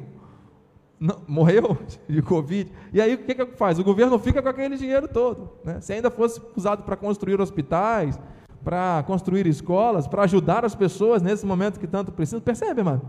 não, 0.99 1.21
morreu 1.27 1.77
de 2.07 2.21
Covid? 2.21 2.71
E 2.93 3.01
aí 3.01 3.15
o 3.15 3.17
que, 3.19 3.33
que 3.33 3.45
faz? 3.55 3.79
O 3.79 3.83
governo 3.83 4.19
fica 4.19 4.41
com 4.41 4.49
aquele 4.49 4.75
dinheiro 4.77 5.07
todo. 5.07 5.51
Né? 5.63 5.79
Se 5.79 5.93
ainda 5.93 6.11
fosse 6.11 6.41
usado 6.55 6.83
para 6.83 6.95
construir 6.95 7.39
hospitais, 7.39 8.19
para 8.63 9.03
construir 9.07 9.47
escolas, 9.47 10.07
para 10.07 10.23
ajudar 10.23 10.65
as 10.65 10.75
pessoas 10.75 11.21
nesse 11.21 11.45
momento 11.45 11.79
que 11.79 11.87
tanto 11.87 12.11
precisam, 12.11 12.41
percebe, 12.41 12.83
mano? 12.83 13.01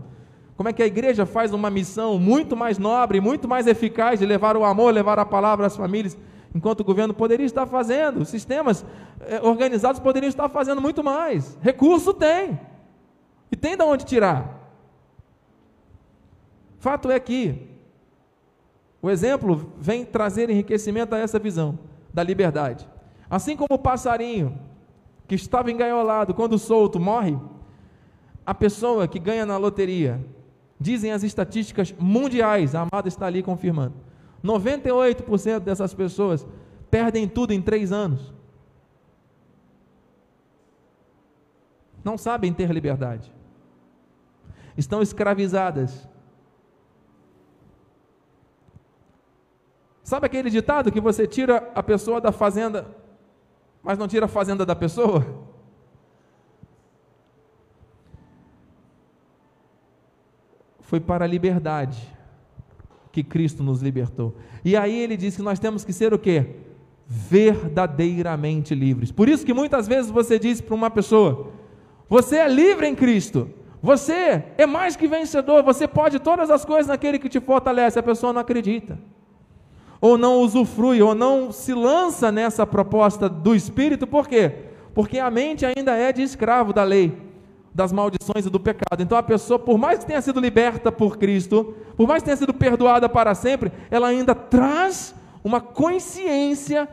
Como 0.55 0.69
é 0.69 0.73
que 0.73 0.83
a 0.83 0.85
igreja 0.85 1.25
faz 1.25 1.53
uma 1.53 1.69
missão 1.69 2.19
muito 2.19 2.55
mais 2.55 2.77
nobre, 2.77 3.19
muito 3.19 3.47
mais 3.47 3.67
eficaz 3.67 4.19
de 4.19 4.25
levar 4.25 4.55
o 4.55 4.63
amor, 4.63 4.93
levar 4.93 5.17
a 5.17 5.25
palavra 5.25 5.65
às 5.65 5.75
famílias 5.75 6.17
enquanto 6.53 6.81
o 6.81 6.83
governo 6.83 7.13
poderia 7.13 7.45
estar 7.45 7.65
fazendo, 7.65 8.25
sistemas 8.25 8.85
eh, 9.21 9.39
organizados 9.41 9.99
poderiam 9.99 10.29
estar 10.29 10.49
fazendo 10.49 10.81
muito 10.81 11.03
mais. 11.03 11.57
Recurso 11.61 12.13
tem, 12.13 12.59
e 13.51 13.55
tem 13.55 13.77
de 13.77 13.83
onde 13.83 14.05
tirar. 14.05 14.59
Fato 16.79 17.09
é 17.09 17.19
que 17.19 17.69
o 19.01 19.09
exemplo 19.09 19.71
vem 19.77 20.05
trazer 20.05 20.49
enriquecimento 20.49 21.15
a 21.15 21.19
essa 21.19 21.39
visão 21.39 21.79
da 22.13 22.21
liberdade. 22.21 22.87
Assim 23.29 23.55
como 23.55 23.75
o 23.75 23.79
passarinho 23.79 24.59
que 25.27 25.35
estava 25.35 25.71
engaiolado, 25.71 26.33
quando 26.33 26.59
solto, 26.59 26.99
morre, 26.99 27.37
a 28.45 28.53
pessoa 28.53 29.07
que 29.07 29.19
ganha 29.19 29.45
na 29.45 29.57
loteria, 29.57 30.19
dizem 30.79 31.11
as 31.11 31.23
estatísticas 31.23 31.95
mundiais, 31.97 32.75
a 32.75 32.81
amada 32.81 33.07
está 33.07 33.27
ali 33.27 33.41
confirmando 33.41 34.10
98% 34.43 35.59
dessas 35.59 35.93
pessoas 35.93 36.45
perdem 36.89 37.27
tudo 37.27 37.53
em 37.53 37.61
três 37.61 37.91
anos. 37.91 38.33
Não 42.03 42.17
sabem 42.17 42.51
ter 42.51 42.71
liberdade. 42.71 43.31
Estão 44.75 45.01
escravizadas. 45.01 46.09
Sabe 50.03 50.25
aquele 50.25 50.49
ditado 50.49 50.91
que 50.91 50.99
você 50.99 51.27
tira 51.27 51.71
a 51.75 51.83
pessoa 51.83 52.19
da 52.19 52.31
fazenda, 52.31 52.87
mas 53.83 53.97
não 53.97 54.07
tira 54.07 54.25
a 54.25 54.29
fazenda 54.29 54.65
da 54.65 54.75
pessoa? 54.75 55.51
foi 60.91 60.99
para 60.99 61.23
a 61.23 61.27
liberdade 61.27 62.13
que 63.11 63.23
Cristo 63.23 63.63
nos 63.63 63.81
libertou. 63.81 64.35
E 64.63 64.75
aí 64.75 64.97
ele 64.97 65.17
diz 65.17 65.35
que 65.35 65.41
nós 65.41 65.59
temos 65.59 65.83
que 65.83 65.91
ser 65.91 66.13
o 66.13 66.19
quê? 66.19 66.45
Verdadeiramente 67.07 68.73
livres. 68.73 69.11
Por 69.11 69.27
isso 69.27 69.45
que 69.45 69.53
muitas 69.53 69.87
vezes 69.87 70.09
você 70.09 70.39
diz 70.39 70.61
para 70.61 70.75
uma 70.75 70.89
pessoa: 70.89 71.51
você 72.09 72.37
é 72.37 72.47
livre 72.47 72.87
em 72.87 72.95
Cristo. 72.95 73.49
Você 73.83 74.43
é 74.57 74.65
mais 74.67 74.95
que 74.95 75.07
vencedor, 75.07 75.63
você 75.63 75.87
pode 75.87 76.19
todas 76.19 76.51
as 76.51 76.63
coisas 76.63 76.85
naquele 76.85 77.17
que 77.17 77.27
te 77.27 77.39
fortalece. 77.39 77.97
A 77.97 78.03
pessoa 78.03 78.31
não 78.31 78.41
acredita, 78.41 78.99
ou 79.99 80.19
não 80.19 80.35
usufrui, 80.39 81.01
ou 81.01 81.15
não 81.15 81.51
se 81.51 81.73
lança 81.73 82.31
nessa 82.31 82.65
proposta 82.67 83.27
do 83.27 83.55
Espírito, 83.55 84.05
por 84.05 84.27
quê? 84.27 84.51
Porque 84.93 85.17
a 85.17 85.31
mente 85.31 85.65
ainda 85.65 85.95
é 85.95 86.13
de 86.13 86.21
escravo 86.21 86.71
da 86.71 86.83
lei, 86.83 87.17
das 87.73 87.91
maldições 87.91 88.45
e 88.45 88.49
do 88.49 88.59
pecado. 88.59 89.01
Então 89.01 89.17
a 89.17 89.23
pessoa, 89.23 89.57
por 89.57 89.77
mais 89.77 89.99
que 89.99 90.05
tenha 90.05 90.21
sido 90.21 90.39
liberta 90.39 90.91
por 90.91 91.17
Cristo, 91.17 91.75
por 91.95 92.07
mais 92.07 92.21
que 92.21 92.25
tenha 92.25 92.37
sido 92.37 92.53
perdoada 92.53 93.07
para 93.07 93.33
sempre, 93.33 93.71
ela 93.89 94.07
ainda 94.07 94.35
traz 94.35 95.15
uma 95.43 95.61
consciência 95.61 96.87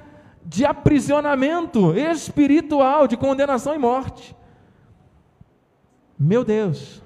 de 0.45 0.65
aprisionamento 0.65 1.95
espiritual, 1.97 3.07
de 3.07 3.17
condenação 3.17 3.75
e 3.75 3.79
morte. 3.79 4.35
Meu 6.19 6.45
Deus! 6.45 7.03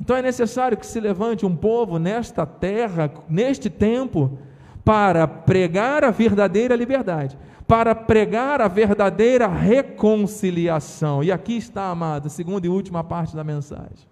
Então 0.00 0.16
é 0.16 0.22
necessário 0.22 0.76
que 0.76 0.86
se 0.86 0.98
levante 0.98 1.46
um 1.46 1.54
povo 1.54 1.98
nesta 1.98 2.44
terra, 2.44 3.12
neste 3.28 3.70
tempo, 3.70 4.38
para 4.84 5.28
pregar 5.28 6.02
a 6.02 6.10
verdadeira 6.10 6.74
liberdade, 6.74 7.38
para 7.72 7.94
pregar 7.94 8.60
a 8.60 8.68
verdadeira 8.68 9.48
reconciliação. 9.48 11.24
E 11.24 11.32
aqui 11.32 11.56
está, 11.56 11.88
amado, 11.88 12.28
segunda 12.28 12.66
e 12.66 12.68
última 12.68 13.02
parte 13.02 13.34
da 13.34 13.42
mensagem. 13.42 14.06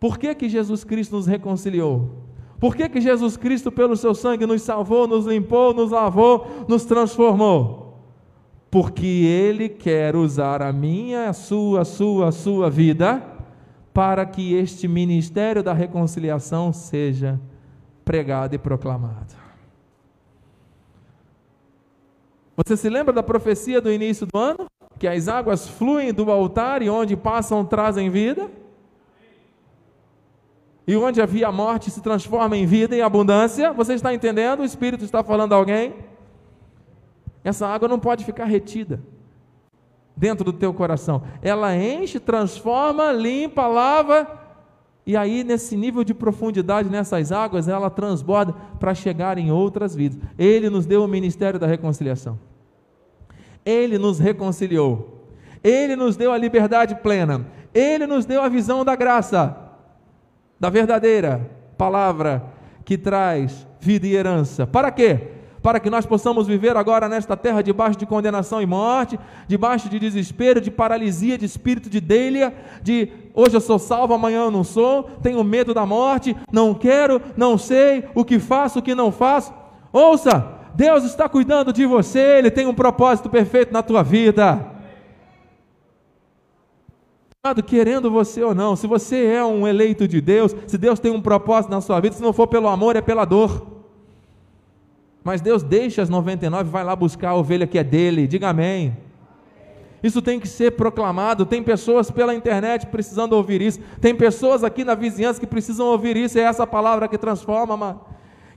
Por 0.00 0.16
que, 0.16 0.34
que 0.34 0.48
Jesus 0.48 0.82
Cristo 0.82 1.16
nos 1.16 1.26
reconciliou? 1.26 2.24
Por 2.58 2.74
que, 2.74 2.88
que 2.88 2.98
Jesus 2.98 3.36
Cristo, 3.36 3.70
pelo 3.70 3.94
seu 3.94 4.14
sangue, 4.14 4.46
nos 4.46 4.62
salvou, 4.62 5.06
nos 5.06 5.26
limpou, 5.26 5.74
nos 5.74 5.90
lavou, 5.90 6.64
nos 6.66 6.86
transformou? 6.86 7.78
porque 8.70 9.04
Ele 9.04 9.68
quer 9.68 10.16
usar 10.16 10.62
a 10.62 10.72
minha, 10.72 11.28
a 11.28 11.32
sua, 11.34 11.82
a 11.82 11.84
sua, 11.84 12.28
a 12.28 12.32
sua 12.32 12.70
vida 12.70 13.22
para 13.92 14.24
que 14.24 14.54
este 14.54 14.88
ministério 14.88 15.62
da 15.62 15.74
reconciliação 15.74 16.72
seja 16.72 17.38
pregado 18.02 18.54
e 18.54 18.58
proclamado. 18.58 19.39
Você 22.66 22.76
se 22.76 22.90
lembra 22.90 23.12
da 23.12 23.22
profecia 23.22 23.80
do 23.80 23.90
início 23.90 24.26
do 24.26 24.38
ano? 24.38 24.66
Que 24.98 25.08
as 25.08 25.28
águas 25.28 25.66
fluem 25.66 26.12
do 26.12 26.30
altar 26.30 26.82
e 26.82 26.90
onde 26.90 27.16
passam 27.16 27.64
trazem 27.64 28.10
vida? 28.10 28.50
E 30.86 30.94
onde 30.94 31.22
havia 31.22 31.50
morte 31.50 31.90
se 31.90 32.02
transforma 32.02 32.56
em 32.56 32.66
vida 32.66 32.94
e 32.94 33.00
abundância? 33.00 33.72
Você 33.72 33.94
está 33.94 34.12
entendendo? 34.12 34.60
O 34.60 34.64
Espírito 34.64 35.04
está 35.04 35.24
falando 35.24 35.54
a 35.54 35.56
alguém? 35.56 35.94
Essa 37.42 37.66
água 37.66 37.88
não 37.88 37.98
pode 37.98 38.26
ficar 38.26 38.44
retida 38.44 39.00
dentro 40.14 40.44
do 40.44 40.52
teu 40.52 40.74
coração. 40.74 41.22
Ela 41.40 41.74
enche, 41.74 42.20
transforma, 42.20 43.10
limpa, 43.10 43.66
lava, 43.66 44.38
e 45.06 45.16
aí 45.16 45.42
nesse 45.42 45.78
nível 45.78 46.04
de 46.04 46.12
profundidade 46.12 46.90
nessas 46.90 47.32
águas, 47.32 47.68
ela 47.68 47.88
transborda 47.88 48.52
para 48.78 48.94
chegar 48.94 49.38
em 49.38 49.50
outras 49.50 49.94
vidas. 49.94 50.18
Ele 50.38 50.68
nos 50.68 50.84
deu 50.84 51.02
o 51.02 51.08
ministério 51.08 51.58
da 51.58 51.66
reconciliação. 51.66 52.49
Ele 53.70 53.98
nos 53.98 54.18
reconciliou. 54.18 55.26
Ele 55.62 55.94
nos 55.94 56.16
deu 56.16 56.32
a 56.32 56.38
liberdade 56.38 56.94
plena. 56.96 57.46
Ele 57.72 58.06
nos 58.06 58.24
deu 58.24 58.42
a 58.42 58.48
visão 58.48 58.84
da 58.84 58.96
graça, 58.96 59.56
da 60.58 60.68
verdadeira 60.68 61.48
palavra 61.78 62.42
que 62.84 62.98
traz 62.98 63.66
vida 63.80 64.06
e 64.06 64.14
herança. 64.14 64.66
Para 64.66 64.90
quê? 64.90 65.28
para 65.62 65.78
que 65.78 65.90
nós 65.90 66.06
possamos 66.06 66.46
viver 66.46 66.76
agora 66.76 67.08
nesta 67.08 67.36
terra 67.36 67.62
debaixo 67.62 67.98
de 67.98 68.06
condenação 68.06 68.62
e 68.62 68.66
morte, 68.66 69.18
debaixo 69.46 69.88
de 69.88 69.98
desespero, 69.98 70.60
de 70.60 70.70
paralisia, 70.70 71.36
de 71.36 71.44
espírito 71.44 71.90
de 71.90 72.00
delia, 72.00 72.54
de 72.82 73.12
hoje 73.34 73.56
eu 73.56 73.60
sou 73.60 73.78
salvo, 73.78 74.14
amanhã 74.14 74.44
eu 74.44 74.50
não 74.50 74.64
sou, 74.64 75.04
tenho 75.22 75.42
medo 75.44 75.74
da 75.74 75.84
morte, 75.84 76.34
não 76.50 76.72
quero, 76.72 77.20
não 77.36 77.58
sei 77.58 78.04
o 78.14 78.24
que 78.24 78.38
faço, 78.38 78.78
o 78.78 78.82
que 78.82 78.94
não 78.94 79.12
faço. 79.12 79.52
Ouça, 79.92 80.59
Deus 80.80 81.04
está 81.04 81.28
cuidando 81.28 81.74
de 81.74 81.84
você, 81.84 82.38
Ele 82.38 82.50
tem 82.50 82.66
um 82.66 82.72
propósito 82.72 83.28
perfeito 83.28 83.70
na 83.70 83.82
tua 83.82 84.02
vida. 84.02 84.66
Querendo 87.66 88.10
você 88.10 88.42
ou 88.42 88.54
não, 88.54 88.74
se 88.74 88.86
você 88.86 89.26
é 89.26 89.44
um 89.44 89.68
eleito 89.68 90.08
de 90.08 90.22
Deus, 90.22 90.56
se 90.66 90.78
Deus 90.78 90.98
tem 90.98 91.12
um 91.12 91.20
propósito 91.20 91.70
na 91.70 91.82
sua 91.82 92.00
vida, 92.00 92.16
se 92.16 92.22
não 92.22 92.32
for 92.32 92.46
pelo 92.46 92.66
amor, 92.66 92.96
é 92.96 93.02
pela 93.02 93.26
dor. 93.26 93.66
Mas 95.22 95.42
Deus 95.42 95.62
deixa 95.62 96.00
as 96.00 96.08
99 96.08 96.70
e 96.70 96.72
vai 96.72 96.82
lá 96.82 96.96
buscar 96.96 97.30
a 97.30 97.34
ovelha 97.34 97.66
que 97.66 97.78
é 97.78 97.84
dele. 97.84 98.26
Diga 98.26 98.48
amém. 98.48 98.96
Isso 100.02 100.22
tem 100.22 100.40
que 100.40 100.48
ser 100.48 100.70
proclamado. 100.70 101.44
Tem 101.44 101.62
pessoas 101.62 102.10
pela 102.10 102.34
internet 102.34 102.86
precisando 102.86 103.34
ouvir 103.34 103.60
isso. 103.60 103.80
Tem 104.00 104.14
pessoas 104.14 104.64
aqui 104.64 104.82
na 104.82 104.94
vizinhança 104.94 105.38
que 105.38 105.46
precisam 105.46 105.88
ouvir 105.88 106.16
isso. 106.16 106.38
É 106.38 106.42
essa 106.42 106.66
palavra 106.66 107.06
que 107.06 107.18
transforma, 107.18 107.76
mano. 107.76 108.00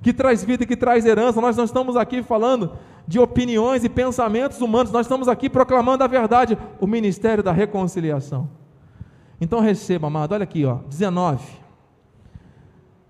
Que 0.03 0.13
traz 0.13 0.43
vida 0.43 0.63
e 0.63 0.67
que 0.67 0.75
traz 0.75 1.05
herança. 1.05 1.39
Nós 1.39 1.55
não 1.55 1.63
estamos 1.63 1.95
aqui 1.95 2.21
falando 2.21 2.73
de 3.07 3.19
opiniões 3.19 3.85
e 3.85 3.89
pensamentos 3.89 4.59
humanos. 4.59 4.91
Nós 4.91 5.05
estamos 5.05 5.29
aqui 5.29 5.49
proclamando 5.49 6.03
a 6.03 6.07
verdade, 6.07 6.57
o 6.79 6.85
ministério 6.85 7.41
da 7.41 7.53
reconciliação. 7.53 8.49
Então 9.39 9.61
receba, 9.61 10.07
amado. 10.07 10.33
Olha 10.33 10.43
aqui, 10.43 10.65
ó, 10.65 10.79
19 10.89 11.41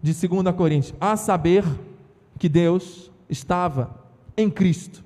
de 0.02 0.14
2 0.28 0.56
Coríntios. 0.56 0.94
A 1.02 1.18
saber 1.18 1.66
que 2.38 2.48
Deus 2.48 3.12
estava 3.28 3.96
em 4.38 4.50
Cristo, 4.50 5.04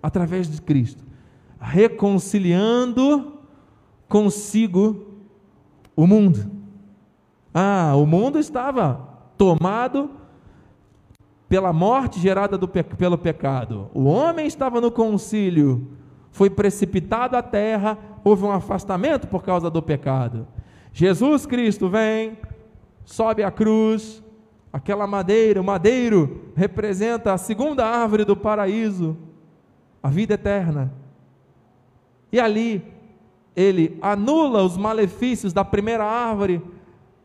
através 0.00 0.48
de 0.48 0.62
Cristo, 0.62 1.02
reconciliando 1.60 3.38
consigo 4.08 5.06
o 5.96 6.06
mundo. 6.06 6.48
Ah, 7.52 7.94
o 7.96 8.06
mundo 8.06 8.38
estava 8.38 9.08
tomado 9.36 10.21
pela 11.52 11.70
morte 11.70 12.18
gerada 12.18 12.58
pelo 12.96 13.18
pecado. 13.18 13.90
O 13.92 14.04
homem 14.04 14.46
estava 14.46 14.80
no 14.80 14.90
concílio, 14.90 15.86
foi 16.30 16.48
precipitado 16.48 17.36
à 17.36 17.42
terra, 17.42 17.98
houve 18.24 18.42
um 18.44 18.50
afastamento 18.50 19.26
por 19.28 19.42
causa 19.42 19.68
do 19.68 19.82
pecado. 19.82 20.48
Jesus 20.94 21.44
Cristo 21.44 21.90
vem, 21.90 22.38
sobe 23.04 23.42
a 23.42 23.50
cruz, 23.50 24.22
Aquela 24.72 25.06
madeira, 25.06 25.60
o 25.60 25.64
madeiro, 25.64 26.52
representa 26.56 27.34
a 27.34 27.36
segunda 27.36 27.84
árvore 27.84 28.24
do 28.24 28.34
paraíso, 28.34 29.18
a 30.02 30.08
vida 30.08 30.32
eterna. 30.32 30.90
E 32.32 32.40
ali, 32.40 32.82
ele 33.54 33.98
anula 34.00 34.64
os 34.64 34.78
malefícios 34.78 35.52
da 35.52 35.62
primeira 35.62 36.02
árvore, 36.02 36.62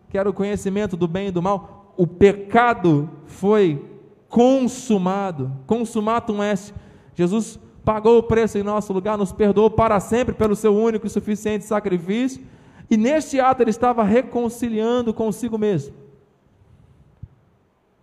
que 0.10 0.18
era 0.18 0.30
o 0.30 0.34
conhecimento 0.34 0.98
do 0.98 1.08
bem 1.08 1.30
e 1.30 1.32
do 1.32 1.42
mal. 1.42 1.94
O 1.96 2.06
pecado 2.06 3.10
foi 3.26 3.96
consumado, 4.30 5.52
consumatum 5.66 6.44
est. 6.44 6.74
Jesus 7.16 7.60
pagou 7.84 8.18
o 8.18 8.24
preço 8.24 8.58
em 8.58 8.64
nosso 8.64 8.92
lugar, 8.92 9.18
nos 9.18 9.32
perdoou 9.32 9.70
para 9.70 10.00
sempre 10.00 10.36
pelo 10.36 10.56
seu 10.56 10.76
único 10.76 11.08
e 11.08 11.10
suficiente 11.10 11.66
sacrifício. 11.66 12.44
E 12.90 12.98
neste 12.98 13.40
ato 13.40 13.64
ele 13.64 13.70
estava 13.70 14.04
reconciliando 14.04 15.14
consigo 15.14 15.58
mesmo 15.58 15.94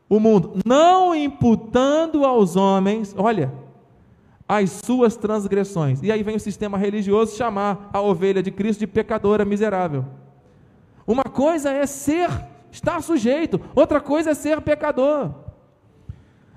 o 0.08 0.20
mundo, 0.20 0.58
não 0.64 1.14
imputando 1.14 2.24
aos 2.24 2.56
homens, 2.56 3.14
olha, 3.16 3.52
as 4.46 4.70
suas 4.70 5.16
transgressões. 5.16 6.02
E 6.02 6.12
aí 6.12 6.22
vem 6.22 6.36
o 6.36 6.40
sistema 6.40 6.76
religioso 6.76 7.36
chamar 7.36 7.90
a 7.92 8.00
ovelha 8.00 8.42
de 8.42 8.50
Cristo 8.50 8.80
de 8.80 8.86
pecadora 8.86 9.44
miserável. 9.44 10.04
Uma 11.06 11.24
coisa 11.24 11.70
é 11.70 11.86
ser, 11.86 12.30
estar 12.70 13.02
sujeito, 13.02 13.60
outra 13.74 14.00
coisa 14.00 14.30
é 14.30 14.34
ser 14.34 14.60
pecador. 14.60 15.30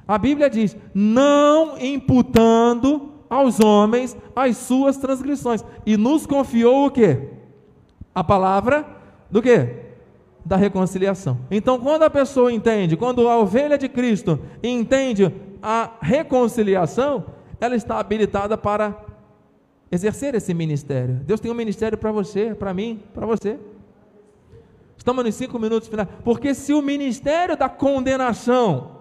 A 0.08 0.18
Bíblia 0.18 0.50
diz: 0.50 0.76
não 0.94 1.78
imputando 1.78 3.12
aos 3.30 3.60
homens 3.60 4.16
as 4.36 4.58
suas 4.58 4.98
transgressões. 4.98 5.64
E 5.86 5.98
nos 5.98 6.26
confiou 6.26 6.86
o 6.86 6.92
que? 6.92 7.20
A 8.16 8.24
palavra 8.24 8.86
do 9.30 9.42
que? 9.42 9.88
da 10.48 10.56
reconciliação. 10.56 11.38
Então, 11.52 11.78
quando 11.78 12.04
a 12.04 12.10
pessoa 12.10 12.52
entende, 12.54 12.96
quando 12.96 13.28
a 13.28 13.38
ovelha 13.38 13.78
de 13.78 13.90
Cristo 13.90 14.40
entende 14.64 15.30
a 15.62 15.92
reconciliação, 16.02 17.26
ela 17.60 17.76
está 17.76 18.00
habilitada 18.00 18.58
para 18.58 18.96
exercer 19.92 20.36
esse 20.36 20.54
ministério. 20.54 21.16
Deus 21.26 21.42
tem 21.42 21.52
um 21.52 21.56
ministério 21.56 21.98
para 21.98 22.14
você, 22.14 22.56
para 22.56 22.74
mim, 22.74 23.04
para 23.14 23.26
você. 23.26 23.60
Estamos 24.96 25.26
nos 25.26 25.36
cinco 25.36 25.60
minutos 25.60 25.90
finais. 25.90 26.08
Porque 26.24 26.54
se 26.54 26.74
o 26.74 26.82
ministério 26.82 27.58
da 27.58 27.68
condenação, 27.68 28.97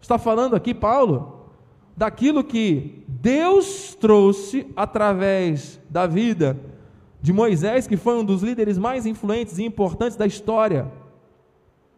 está 0.00 0.18
falando 0.18 0.54
aqui 0.54 0.72
Paulo, 0.74 1.50
daquilo 1.96 2.44
que 2.44 3.04
Deus 3.08 3.94
trouxe 3.94 4.66
através 4.76 5.80
da 5.90 6.06
vida 6.06 6.58
de 7.20 7.32
Moisés, 7.32 7.86
que 7.86 7.96
foi 7.96 8.16
um 8.16 8.24
dos 8.24 8.42
líderes 8.42 8.78
mais 8.78 9.04
influentes 9.04 9.58
e 9.58 9.64
importantes 9.64 10.16
da 10.16 10.26
história 10.26 10.90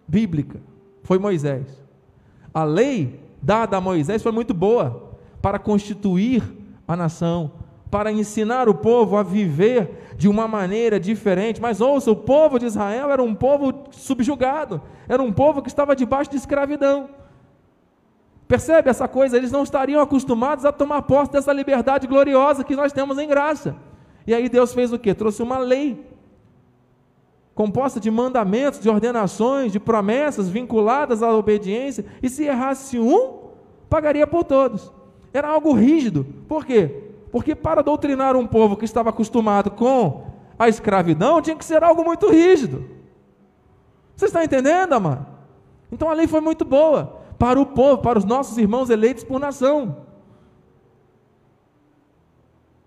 bíblica, 0.08 0.60
foi 1.02 1.18
Moisés. 1.18 1.66
A 2.52 2.64
lei 2.64 3.20
dada 3.42 3.76
a 3.76 3.80
Moisés 3.80 4.22
foi 4.22 4.32
muito 4.32 4.54
boa 4.54 5.10
para 5.42 5.58
constituir 5.58 6.42
a 6.86 6.96
nação, 6.96 7.52
para 7.90 8.10
ensinar 8.10 8.68
o 8.68 8.74
povo 8.74 9.16
a 9.16 9.22
viver 9.22 10.14
de 10.16 10.28
uma 10.28 10.46
maneira 10.48 10.98
diferente. 10.98 11.60
Mas 11.60 11.80
ouça, 11.80 12.10
o 12.10 12.16
povo 12.16 12.58
de 12.58 12.66
Israel 12.66 13.10
era 13.10 13.22
um 13.22 13.34
povo 13.34 13.84
subjugado, 13.90 14.80
era 15.08 15.22
um 15.22 15.32
povo 15.32 15.62
que 15.62 15.68
estava 15.68 15.94
debaixo 15.94 16.30
de 16.30 16.36
escravidão. 16.36 17.08
Percebe 18.50 18.90
essa 18.90 19.06
coisa? 19.06 19.36
Eles 19.36 19.52
não 19.52 19.62
estariam 19.62 20.02
acostumados 20.02 20.64
a 20.64 20.72
tomar 20.72 21.02
posse 21.02 21.30
dessa 21.30 21.52
liberdade 21.52 22.08
gloriosa 22.08 22.64
que 22.64 22.74
nós 22.74 22.92
temos 22.92 23.16
em 23.16 23.28
graça. 23.28 23.76
E 24.26 24.34
aí 24.34 24.48
Deus 24.48 24.74
fez 24.74 24.92
o 24.92 24.98
que? 24.98 25.14
Trouxe 25.14 25.40
uma 25.40 25.56
lei 25.56 26.04
composta 27.54 28.00
de 28.00 28.10
mandamentos, 28.10 28.80
de 28.80 28.88
ordenações, 28.88 29.70
de 29.70 29.78
promessas 29.78 30.48
vinculadas 30.48 31.22
à 31.22 31.32
obediência, 31.32 32.04
e 32.20 32.28
se 32.28 32.42
errasse 32.42 32.98
um, 32.98 33.50
pagaria 33.88 34.26
por 34.26 34.42
todos. 34.42 34.92
Era 35.32 35.46
algo 35.46 35.72
rígido. 35.72 36.26
Por 36.48 36.66
quê? 36.66 37.04
Porque 37.30 37.54
para 37.54 37.82
doutrinar 37.84 38.34
um 38.34 38.48
povo 38.48 38.76
que 38.76 38.84
estava 38.84 39.10
acostumado 39.10 39.70
com 39.70 40.24
a 40.58 40.68
escravidão, 40.68 41.40
tinha 41.40 41.54
que 41.54 41.64
ser 41.64 41.84
algo 41.84 42.02
muito 42.02 42.28
rígido. 42.28 42.84
Você 44.16 44.24
está 44.24 44.44
entendendo, 44.44 44.92
amado? 44.92 45.24
Então 45.92 46.10
a 46.10 46.14
lei 46.14 46.26
foi 46.26 46.40
muito 46.40 46.64
boa 46.64 47.19
para 47.40 47.58
o 47.58 47.64
povo, 47.64 48.02
para 48.02 48.18
os 48.18 48.24
nossos 48.26 48.58
irmãos 48.58 48.90
eleitos 48.90 49.24
por 49.24 49.40
nação. 49.40 49.96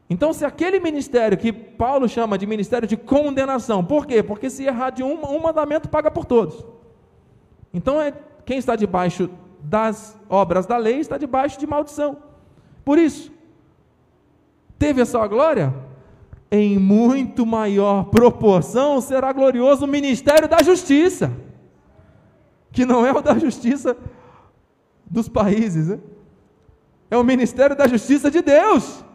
Então, 0.08 0.32
se 0.32 0.46
aquele 0.46 0.80
ministério 0.80 1.36
que 1.36 1.52
Paulo 1.52 2.08
chama 2.08 2.38
de 2.38 2.46
ministério 2.46 2.88
de 2.88 2.96
condenação, 2.96 3.84
por 3.84 4.06
quê? 4.06 4.22
Porque 4.22 4.52
se 4.52 4.64
errar 4.64 4.92
de 4.92 5.02
um, 5.02 5.26
um 5.26 5.42
mandamento, 5.42 5.90
paga 5.90 6.12
por 6.12 6.24
todos. 6.24 6.64
Então, 7.74 8.00
é, 8.00 8.14
quem 8.46 8.60
está 8.60 8.76
debaixo 8.76 9.28
das 9.60 10.16
obras 10.30 10.68
da 10.68 10.78
lei 10.78 11.00
está 11.00 11.18
debaixo 11.18 11.60
de 11.60 11.66
maldição. 11.66 12.18
Por 12.86 13.00
isso, 13.00 13.32
teve 14.78 15.02
a 15.02 15.06
sua 15.08 15.26
glória? 15.28 15.74
Em 16.52 16.78
muito 16.78 17.44
maior 17.44 18.04
proporção 18.12 19.02
será 19.02 19.34
glorioso 19.34 19.86
o 19.86 19.88
ministério 19.88 20.48
da 20.48 20.62
justiça, 20.62 21.34
que 22.72 22.86
não 22.86 23.04
é 23.04 23.12
o 23.12 23.20
da 23.20 23.36
justiça 23.40 23.98
dos 25.14 25.30
países, 25.30 25.90
né? 25.90 26.00
é 27.12 27.16
o 27.16 27.24
ministério 27.24 27.76
da 27.76 27.88
justiça 27.88 28.32
de 28.32 28.42
Deus, 28.42 29.06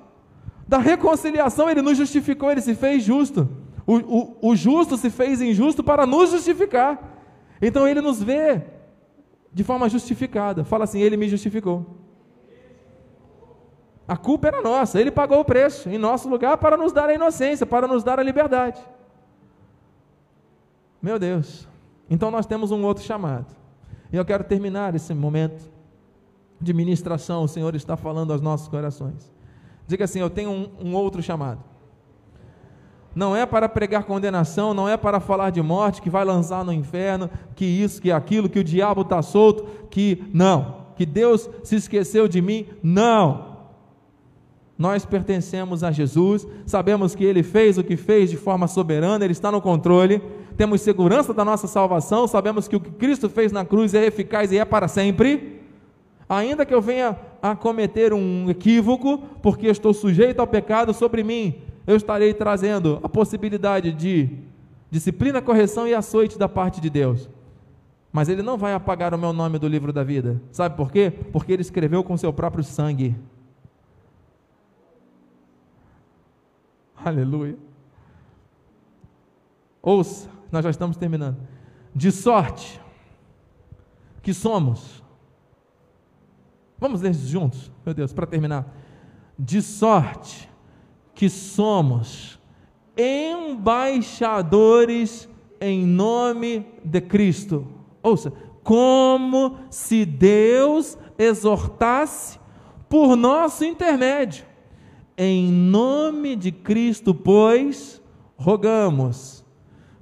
da 0.67 0.79
reconciliação. 0.79 1.69
Ele 1.69 1.83
nos 1.83 1.99
justificou, 1.99 2.53
ele 2.53 2.61
se 2.61 2.77
fez 2.77 3.03
justo. 3.03 3.49
O, 3.85 3.97
o, 3.97 4.51
o 4.51 4.57
justo 4.57 4.97
se 4.97 5.11
fez 5.11 5.43
injusto 5.43 5.83
para 5.83 6.07
nos 6.07 6.31
justificar. 6.31 7.03
Então 7.61 7.89
ele 7.89 8.01
nos 8.01 8.23
vê 8.23 8.63
de 9.53 9.65
forma 9.65 9.89
justificada. 9.89 10.63
Fala 10.63 10.85
assim: 10.85 11.01
Ele 11.01 11.17
me 11.17 11.29
justificou. 11.29 11.85
A 14.07 14.17
culpa 14.17 14.47
era 14.47 14.63
nossa, 14.63 15.01
Ele 15.01 15.11
pagou 15.11 15.41
o 15.41 15.45
preço 15.45 15.89
em 15.91 15.99
nosso 15.99 16.29
lugar 16.29 16.59
para 16.59 16.77
nos 16.77 16.93
dar 16.93 17.09
a 17.09 17.15
inocência, 17.15 17.67
para 17.67 17.89
nos 17.89 18.05
dar 18.05 18.21
a 18.21 18.23
liberdade. 18.23 18.81
Meu 21.03 21.19
Deus. 21.19 21.67
Então 22.09 22.31
nós 22.31 22.47
temos 22.47 22.71
um 22.71 22.85
outro 22.85 23.03
chamado. 23.03 23.47
E 24.13 24.17
eu 24.17 24.25
quero 24.25 24.45
terminar 24.45 24.95
esse 24.95 25.13
momento 25.13 25.78
de 26.61 26.73
ministração 26.73 27.45
o 27.45 27.49
Senhor 27.49 27.75
está 27.75 27.97
falando 27.97 28.33
aos 28.33 28.41
nossos 28.41 28.69
corações. 28.69 29.33
Diga 29.87 30.05
assim: 30.05 30.21
Eu 30.21 30.31
tenho 30.31 30.51
um, 30.51 30.69
um 30.81 30.95
outro 30.95 31.23
chamado. 31.23 31.63
Não 33.15 33.35
é 33.35 33.47
para 33.47 33.69
pregar 33.69 34.05
condenação, 34.05 34.75
não 34.75 34.89
é 34.89 34.97
para 34.97 35.19
falar 35.19 35.51
de 35.51 35.63
morte, 35.63 36.03
que 36.03 36.11
vai 36.11 36.25
lançar 36.25 36.65
no 36.65 36.73
inferno, 36.73 37.29
que 37.57 37.65
isso, 37.65 38.01
que 38.01 38.13
aquilo, 38.13 38.49
que 38.49 38.59
o 38.59 38.65
diabo 38.65 39.01
está 39.01 39.23
solto, 39.23 39.67
que 39.91 40.23
não, 40.33 40.85
que 40.95 41.05
Deus 41.05 41.49
se 41.65 41.77
esqueceu 41.77 42.29
de 42.29 42.41
mim. 42.41 42.67
Não. 42.83 43.49
Nós 44.77 45.05
pertencemos 45.05 45.83
a 45.83 45.91
Jesus, 45.91 46.47
sabemos 46.65 47.17
que 47.17 47.25
Ele 47.25 47.43
fez 47.43 47.77
o 47.79 47.83
que 47.83 47.97
fez 47.97 48.31
de 48.31 48.37
forma 48.37 48.69
soberana, 48.69 49.25
Ele 49.25 49.33
está 49.33 49.51
no 49.51 49.61
controle, 49.61 50.23
temos 50.57 50.83
segurança 50.83 51.35
da 51.35 51.45
nossa 51.45 51.67
salvação, 51.67 52.29
sabemos 52.29 52.69
que 52.69 52.77
o 52.77 52.81
que 52.81 52.91
Cristo 52.91 53.29
fez 53.29 53.51
na 53.51 53.65
cruz 53.65 53.95
é 53.95 54.07
eficaz 54.07 54.53
e 54.53 54.59
é 54.59 54.65
para 54.65 54.87
sempre 54.87 55.58
ainda 56.29 56.67
que 56.67 56.75
eu 56.75 56.83
venha 56.83 57.17
a 57.41 57.57
cometer 57.57 58.13
um 58.13 58.51
equívoco, 58.51 59.19
porque 59.43 59.67
estou 59.67 59.95
sujeito 59.95 60.41
ao 60.41 60.47
pecado 60.47 60.93
sobre 60.93 61.23
mim, 61.23 61.63
eu 61.87 61.97
estarei 61.97 62.35
trazendo 62.35 63.01
a 63.03 63.09
possibilidade 63.09 63.93
de 63.93 64.29
disciplina, 64.91 65.41
correção 65.41 65.87
e 65.87 65.95
açoite 65.95 66.39
da 66.39 66.49
parte 66.49 66.81
de 66.81 66.91
Deus. 66.91 67.29
Mas 68.13 68.29
Ele 68.29 68.43
não 68.43 68.59
vai 68.59 68.75
apagar 68.75 69.15
o 69.15 69.19
meu 69.19 69.33
nome 69.33 69.59
do 69.59 69.69
livro 69.69 69.93
da 69.93 70.03
vida. 70.03 70.41
Sabe 70.51 70.77
por 70.77 70.91
quê? 70.91 71.11
Porque 71.33 71.53
Ele 71.53 71.63
escreveu 71.63 72.03
com 72.03 72.17
seu 72.17 72.33
próprio 72.33 72.65
sangue. 72.65 73.17
Aleluia. 76.97 77.57
Ouça, 79.81 80.29
nós 80.51 80.65
já 80.65 80.71
estamos 80.71 80.97
terminando. 80.97 81.39
De 81.95 82.11
sorte 82.11 82.81
que 84.23 84.35
somos 84.35 85.03
Vamos 86.79 87.01
ler 87.01 87.15
juntos, 87.15 87.73
meu 87.85 87.95
Deus, 87.95 88.13
para 88.13 88.27
terminar. 88.27 88.73
De 89.39 89.61
sorte 89.61 90.49
que 91.15 91.29
somos 91.29 92.39
embaixadores 92.97 95.29
em 95.61 95.85
nome 95.85 96.67
de 96.85 97.01
Cristo. 97.01 97.67
Ouça, 98.03 98.33
como 98.63 99.59
se 99.71 100.05
Deus 100.05 100.97
exortasse 101.19 102.39
por 102.89 103.17
nosso 103.17 103.65
intermédio. 103.65 104.45
Em 105.17 105.51
nome 105.51 106.37
de 106.37 106.53
Cristo, 106.53 107.13
pois, 107.13 108.01
rogamos 108.37 109.45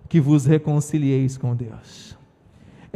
que 0.08 0.20
vos 0.20 0.44
reconcilieis 0.44 1.38
com 1.38 1.56
Deus. 1.56 2.15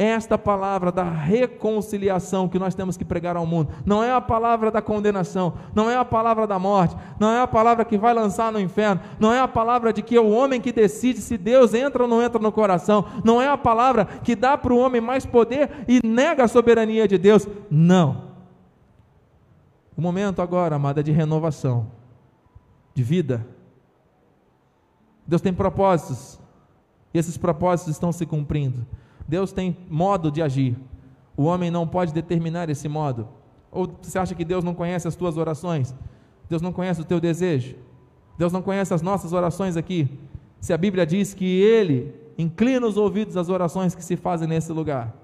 Esta 0.03 0.35
palavra 0.35 0.91
da 0.91 1.03
reconciliação 1.03 2.49
que 2.49 2.57
nós 2.57 2.73
temos 2.73 2.97
que 2.97 3.05
pregar 3.05 3.37
ao 3.37 3.45
mundo. 3.45 3.71
Não 3.85 4.03
é 4.03 4.11
a 4.11 4.19
palavra 4.19 4.71
da 4.71 4.81
condenação, 4.81 5.53
não 5.75 5.91
é 5.91 5.95
a 5.95 6.03
palavra 6.03 6.47
da 6.47 6.57
morte, 6.57 6.97
não 7.19 7.29
é 7.29 7.39
a 7.39 7.45
palavra 7.45 7.85
que 7.85 7.99
vai 7.99 8.11
lançar 8.11 8.51
no 8.51 8.59
inferno, 8.59 8.99
não 9.19 9.31
é 9.31 9.39
a 9.39 9.47
palavra 9.47 9.93
de 9.93 10.01
que 10.01 10.15
é 10.15 10.19
o 10.19 10.31
homem 10.31 10.59
que 10.59 10.71
decide 10.71 11.21
se 11.21 11.37
Deus 11.37 11.75
entra 11.75 12.01
ou 12.01 12.09
não 12.09 12.19
entra 12.19 12.41
no 12.41 12.51
coração, 12.51 13.05
não 13.23 13.39
é 13.39 13.47
a 13.47 13.55
palavra 13.55 14.05
que 14.05 14.35
dá 14.35 14.57
para 14.57 14.73
o 14.73 14.79
homem 14.79 14.99
mais 14.99 15.23
poder 15.23 15.69
e 15.87 16.01
nega 16.03 16.45
a 16.45 16.47
soberania 16.47 17.07
de 17.07 17.19
Deus. 17.19 17.47
Não. 17.69 18.31
O 19.95 20.01
momento 20.01 20.41
agora, 20.41 20.77
amada, 20.77 21.01
é 21.01 21.03
de 21.03 21.11
renovação, 21.11 21.91
de 22.91 23.03
vida. 23.03 23.45
Deus 25.27 25.43
tem 25.43 25.53
propósitos, 25.53 26.39
e 27.13 27.19
esses 27.19 27.37
propósitos 27.37 27.93
estão 27.93 28.11
se 28.11 28.25
cumprindo. 28.25 28.83
Deus 29.31 29.53
tem 29.53 29.77
modo 29.89 30.29
de 30.29 30.41
agir. 30.41 30.75
O 31.37 31.43
homem 31.43 31.71
não 31.71 31.87
pode 31.87 32.11
determinar 32.13 32.69
esse 32.69 32.89
modo. 32.89 33.29
Ou 33.71 33.89
você 34.01 34.19
acha 34.19 34.35
que 34.35 34.43
Deus 34.43 34.61
não 34.61 34.73
conhece 34.73 35.07
as 35.07 35.15
tuas 35.15 35.37
orações? 35.37 35.95
Deus 36.49 36.61
não 36.61 36.73
conhece 36.73 36.99
o 36.99 37.05
teu 37.05 37.17
desejo? 37.17 37.77
Deus 38.37 38.51
não 38.51 38.61
conhece 38.61 38.93
as 38.93 39.01
nossas 39.01 39.31
orações 39.31 39.77
aqui? 39.77 40.19
Se 40.59 40.73
a 40.73 40.77
Bíblia 40.77 41.05
diz 41.05 41.33
que 41.33 41.45
Ele 41.45 42.13
inclina 42.37 42.85
os 42.85 42.97
ouvidos 42.97 43.37
às 43.37 43.47
orações 43.47 43.95
que 43.95 44.03
se 44.03 44.17
fazem 44.17 44.49
nesse 44.49 44.73
lugar. 44.73 45.15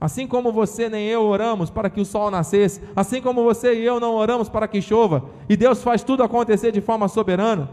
Assim 0.00 0.26
como 0.26 0.50
você 0.50 0.88
nem 0.88 1.06
eu 1.06 1.22
oramos 1.22 1.70
para 1.70 1.88
que 1.88 2.00
o 2.00 2.04
sol 2.04 2.32
nascesse, 2.32 2.80
assim 2.96 3.22
como 3.22 3.44
você 3.44 3.74
e 3.74 3.84
eu 3.84 4.00
não 4.00 4.16
oramos 4.16 4.48
para 4.48 4.66
que 4.66 4.82
chova, 4.82 5.26
e 5.48 5.56
Deus 5.56 5.84
faz 5.84 6.02
tudo 6.02 6.24
acontecer 6.24 6.72
de 6.72 6.80
forma 6.80 7.06
soberana. 7.06 7.70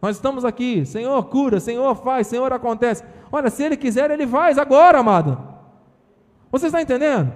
Nós 0.00 0.16
estamos 0.16 0.44
aqui, 0.44 0.86
Senhor 0.86 1.22
cura, 1.24 1.60
Senhor 1.60 1.94
faz, 1.94 2.26
Senhor 2.26 2.52
acontece. 2.52 3.04
Olha, 3.30 3.50
se 3.50 3.62
Ele 3.62 3.76
quiser, 3.76 4.10
Ele 4.10 4.26
faz 4.26 4.56
agora, 4.56 4.98
amado. 4.98 5.38
Você 6.50 6.66
está 6.66 6.80
entendendo? 6.80 7.32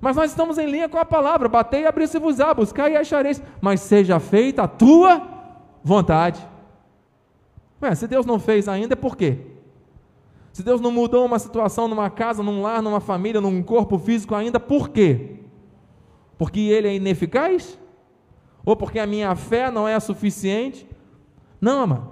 Mas 0.00 0.16
nós 0.16 0.30
estamos 0.30 0.58
em 0.58 0.66
linha 0.66 0.88
com 0.88 0.98
a 0.98 1.04
palavra: 1.04 1.48
batei 1.48 1.82
e 1.82 1.86
abri-se-vos-á, 1.86 2.52
buscai 2.52 2.94
e 2.94 2.96
achareis, 2.96 3.40
mas 3.60 3.80
seja 3.80 4.18
feita 4.18 4.64
a 4.64 4.68
tua 4.68 5.22
vontade. 5.82 6.44
Ué, 7.80 7.94
se 7.94 8.08
Deus 8.08 8.26
não 8.26 8.38
fez 8.38 8.68
ainda, 8.68 8.94
é 8.94 8.96
por 8.96 9.16
quê? 9.16 9.38
Se 10.52 10.62
Deus 10.62 10.80
não 10.80 10.90
mudou 10.90 11.24
uma 11.24 11.38
situação 11.38 11.88
numa 11.88 12.10
casa, 12.10 12.42
num 12.42 12.62
lar, 12.62 12.82
numa 12.82 13.00
família, 13.00 13.40
num 13.40 13.62
corpo 13.62 13.96
físico 13.98 14.34
ainda, 14.34 14.58
por 14.60 14.88
quê? 14.88 15.36
Porque 16.36 16.60
Ele 16.60 16.88
é 16.88 16.94
ineficaz? 16.94 17.78
Ou 18.64 18.76
porque 18.76 18.98
a 18.98 19.06
minha 19.06 19.34
fé 19.34 19.70
não 19.70 19.88
é 19.88 19.98
suficiente? 19.98 20.86
Não, 21.62 21.82
amado. 21.82 22.10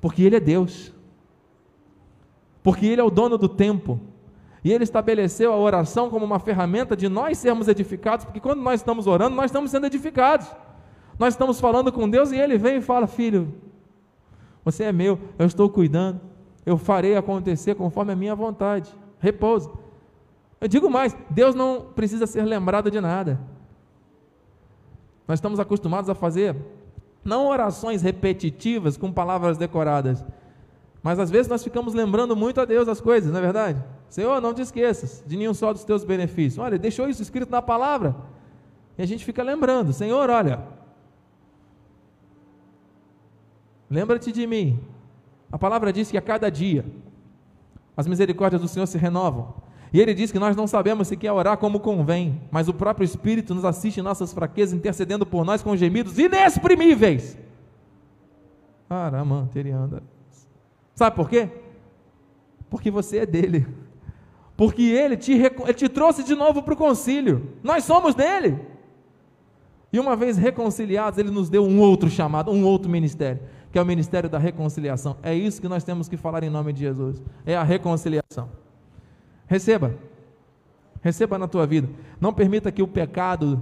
Porque 0.00 0.24
Ele 0.24 0.34
é 0.34 0.40
Deus. 0.40 0.92
Porque 2.64 2.84
Ele 2.84 3.00
é 3.00 3.04
o 3.04 3.10
dono 3.10 3.38
do 3.38 3.48
tempo. 3.48 4.00
E 4.64 4.72
Ele 4.72 4.82
estabeleceu 4.82 5.52
a 5.52 5.56
oração 5.56 6.10
como 6.10 6.24
uma 6.24 6.40
ferramenta 6.40 6.96
de 6.96 7.08
nós 7.08 7.38
sermos 7.38 7.68
edificados, 7.68 8.24
porque 8.24 8.40
quando 8.40 8.60
nós 8.60 8.80
estamos 8.80 9.06
orando, 9.06 9.36
nós 9.36 9.46
estamos 9.46 9.70
sendo 9.70 9.86
edificados. 9.86 10.48
Nós 11.16 11.34
estamos 11.34 11.60
falando 11.60 11.92
com 11.92 12.10
Deus 12.10 12.32
e 12.32 12.36
Ele 12.36 12.58
vem 12.58 12.78
e 12.78 12.80
fala: 12.80 13.06
Filho, 13.06 13.54
você 14.64 14.84
é 14.84 14.92
meu, 14.92 15.16
eu 15.38 15.46
estou 15.46 15.68
cuidando, 15.68 16.20
eu 16.66 16.76
farei 16.76 17.16
acontecer 17.16 17.76
conforme 17.76 18.12
a 18.12 18.16
minha 18.16 18.34
vontade. 18.34 18.92
Repouso. 19.20 19.78
Eu 20.60 20.66
digo 20.66 20.90
mais: 20.90 21.16
Deus 21.30 21.54
não 21.54 21.82
precisa 21.94 22.26
ser 22.26 22.42
lembrado 22.42 22.90
de 22.90 23.00
nada. 23.00 23.38
Nós 25.28 25.38
estamos 25.38 25.60
acostumados 25.60 26.10
a 26.10 26.14
fazer 26.14 26.56
não 27.24 27.46
orações 27.46 28.02
repetitivas 28.02 28.96
com 28.96 29.12
palavras 29.12 29.56
decoradas, 29.56 30.24
mas 31.02 31.18
às 31.18 31.30
vezes 31.30 31.48
nós 31.48 31.62
ficamos 31.62 31.94
lembrando 31.94 32.34
muito 32.34 32.60
a 32.60 32.64
Deus 32.64 32.88
as 32.88 33.00
coisas, 33.00 33.30
não 33.30 33.38
é 33.38 33.42
verdade? 33.42 33.82
Senhor, 34.08 34.40
não 34.40 34.54
te 34.54 34.62
esqueças 34.62 35.22
de 35.26 35.36
nenhum 35.36 35.54
só 35.54 35.72
dos 35.72 35.84
teus 35.84 36.04
benefícios. 36.04 36.58
Olha, 36.58 36.78
deixou 36.78 37.08
isso 37.08 37.20
escrito 37.20 37.50
na 37.50 37.60
palavra. 37.60 38.14
E 38.96 39.02
a 39.02 39.06
gente 39.06 39.24
fica 39.24 39.42
lembrando, 39.42 39.92
Senhor, 39.92 40.30
olha, 40.30 40.62
lembra-te 43.90 44.30
de 44.30 44.46
mim. 44.46 44.80
A 45.50 45.58
palavra 45.58 45.92
diz 45.92 46.10
que 46.10 46.16
a 46.16 46.22
cada 46.22 46.50
dia 46.50 46.84
as 47.96 48.06
misericórdias 48.06 48.62
do 48.62 48.68
Senhor 48.68 48.86
se 48.86 48.98
renovam. 48.98 49.54
E 49.94 50.00
ele 50.00 50.12
diz 50.12 50.32
que 50.32 50.40
nós 50.40 50.56
não 50.56 50.66
sabemos 50.66 51.06
se 51.06 51.16
quer 51.16 51.30
orar 51.30 51.56
como 51.56 51.78
convém, 51.78 52.40
mas 52.50 52.66
o 52.66 52.74
próprio 52.74 53.04
Espírito 53.04 53.54
nos 53.54 53.64
assiste 53.64 53.98
em 53.98 54.02
nossas 54.02 54.32
fraquezas, 54.32 54.76
intercedendo 54.76 55.24
por 55.24 55.44
nós 55.44 55.62
com 55.62 55.76
gemidos 55.76 56.18
inexprimíveis. 56.18 57.38
Sabe 60.96 61.14
por 61.14 61.30
quê? 61.30 61.48
Porque 62.68 62.90
você 62.90 63.18
é 63.18 63.26
dele. 63.26 63.68
Porque 64.56 64.82
ele 64.82 65.16
te, 65.16 65.32
ele 65.32 65.74
te 65.74 65.88
trouxe 65.88 66.24
de 66.24 66.34
novo 66.34 66.60
para 66.64 66.74
o 66.74 66.76
concílio. 66.76 67.52
Nós 67.62 67.84
somos 67.84 68.16
dele. 68.16 68.58
E 69.92 70.00
uma 70.00 70.16
vez 70.16 70.36
reconciliados, 70.36 71.20
ele 71.20 71.30
nos 71.30 71.48
deu 71.48 71.64
um 71.64 71.78
outro 71.78 72.10
chamado, 72.10 72.50
um 72.50 72.64
outro 72.64 72.90
ministério, 72.90 73.40
que 73.70 73.78
é 73.78 73.82
o 73.82 73.86
ministério 73.86 74.28
da 74.28 74.38
reconciliação. 74.38 75.16
É 75.22 75.32
isso 75.32 75.60
que 75.60 75.68
nós 75.68 75.84
temos 75.84 76.08
que 76.08 76.16
falar 76.16 76.42
em 76.42 76.50
nome 76.50 76.72
de 76.72 76.80
Jesus. 76.80 77.22
É 77.46 77.54
a 77.54 77.62
reconciliação. 77.62 78.63
Receba. 79.46 79.94
Receba 81.02 81.38
na 81.38 81.46
tua 81.46 81.66
vida. 81.66 81.88
Não 82.20 82.32
permita 82.32 82.72
que 82.72 82.82
o 82.82 82.88
pecado 82.88 83.60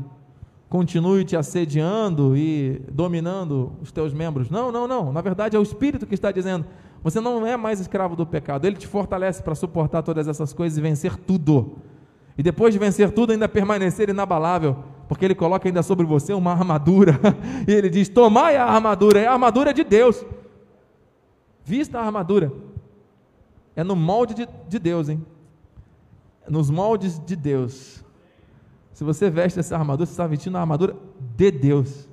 continue 0.68 1.24
te 1.24 1.36
assediando 1.36 2.36
e 2.36 2.80
dominando 2.90 3.72
os 3.82 3.92
teus 3.92 4.12
membros. 4.12 4.48
Não, 4.48 4.72
não, 4.72 4.88
não. 4.88 5.12
Na 5.12 5.20
verdade, 5.20 5.56
é 5.56 5.58
o 5.58 5.62
Espírito 5.62 6.06
que 6.06 6.14
está 6.14 6.30
dizendo: 6.30 6.64
você 7.02 7.20
não 7.20 7.46
é 7.46 7.56
mais 7.56 7.80
escravo 7.80 8.14
do 8.14 8.24
pecado. 8.24 8.64
Ele 8.64 8.76
te 8.76 8.86
fortalece 8.86 9.42
para 9.42 9.54
suportar 9.54 10.02
todas 10.02 10.28
essas 10.28 10.52
coisas 10.52 10.78
e 10.78 10.80
vencer 10.80 11.16
tudo. 11.16 11.78
E 12.38 12.42
depois 12.42 12.72
de 12.72 12.78
vencer 12.78 13.10
tudo, 13.10 13.32
ainda 13.32 13.48
permanecer 13.48 14.08
inabalável, 14.08 14.76
porque 15.08 15.24
ele 15.24 15.34
coloca 15.34 15.68
ainda 15.68 15.82
sobre 15.82 16.06
você 16.06 16.32
uma 16.32 16.52
armadura. 16.52 17.18
e 17.66 17.72
ele 17.72 17.90
diz: 17.90 18.08
Tomai 18.08 18.56
a 18.56 18.64
armadura, 18.64 19.20
é 19.20 19.26
a 19.26 19.32
armadura 19.32 19.74
de 19.74 19.82
Deus. 19.82 20.24
Vista 21.64 21.98
a 21.98 22.04
armadura. 22.04 22.52
É 23.74 23.82
no 23.82 23.96
molde 23.96 24.34
de, 24.34 24.48
de 24.68 24.78
Deus, 24.78 25.08
hein? 25.08 25.24
Nos 26.48 26.70
moldes 26.70 27.18
de 27.18 27.36
Deus. 27.36 28.04
Se 28.92 29.04
você 29.04 29.30
veste 29.30 29.58
essa 29.58 29.76
armadura, 29.76 30.06
você 30.06 30.12
está 30.12 30.26
vestindo 30.26 30.56
a 30.56 30.60
armadura 30.60 30.96
de 31.36 31.50
Deus. 31.50 32.08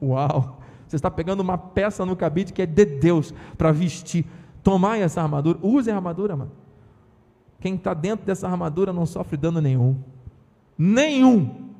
Uau! 0.00 0.60
Você 0.86 0.96
está 0.96 1.10
pegando 1.10 1.40
uma 1.40 1.58
peça 1.58 2.04
no 2.06 2.14
cabide 2.14 2.52
que 2.52 2.62
é 2.62 2.66
de 2.66 2.84
Deus 2.84 3.34
para 3.58 3.72
vestir. 3.72 4.24
Tomai 4.62 5.02
essa 5.02 5.20
armadura. 5.20 5.58
Use 5.62 5.90
a 5.90 5.96
armadura, 5.96 6.36
mano. 6.36 6.52
Quem 7.60 7.74
está 7.74 7.94
dentro 7.94 8.26
dessa 8.26 8.48
armadura 8.48 8.92
não 8.92 9.06
sofre 9.06 9.36
dano 9.36 9.60
nenhum. 9.60 9.96
Nenhum. 10.76 11.72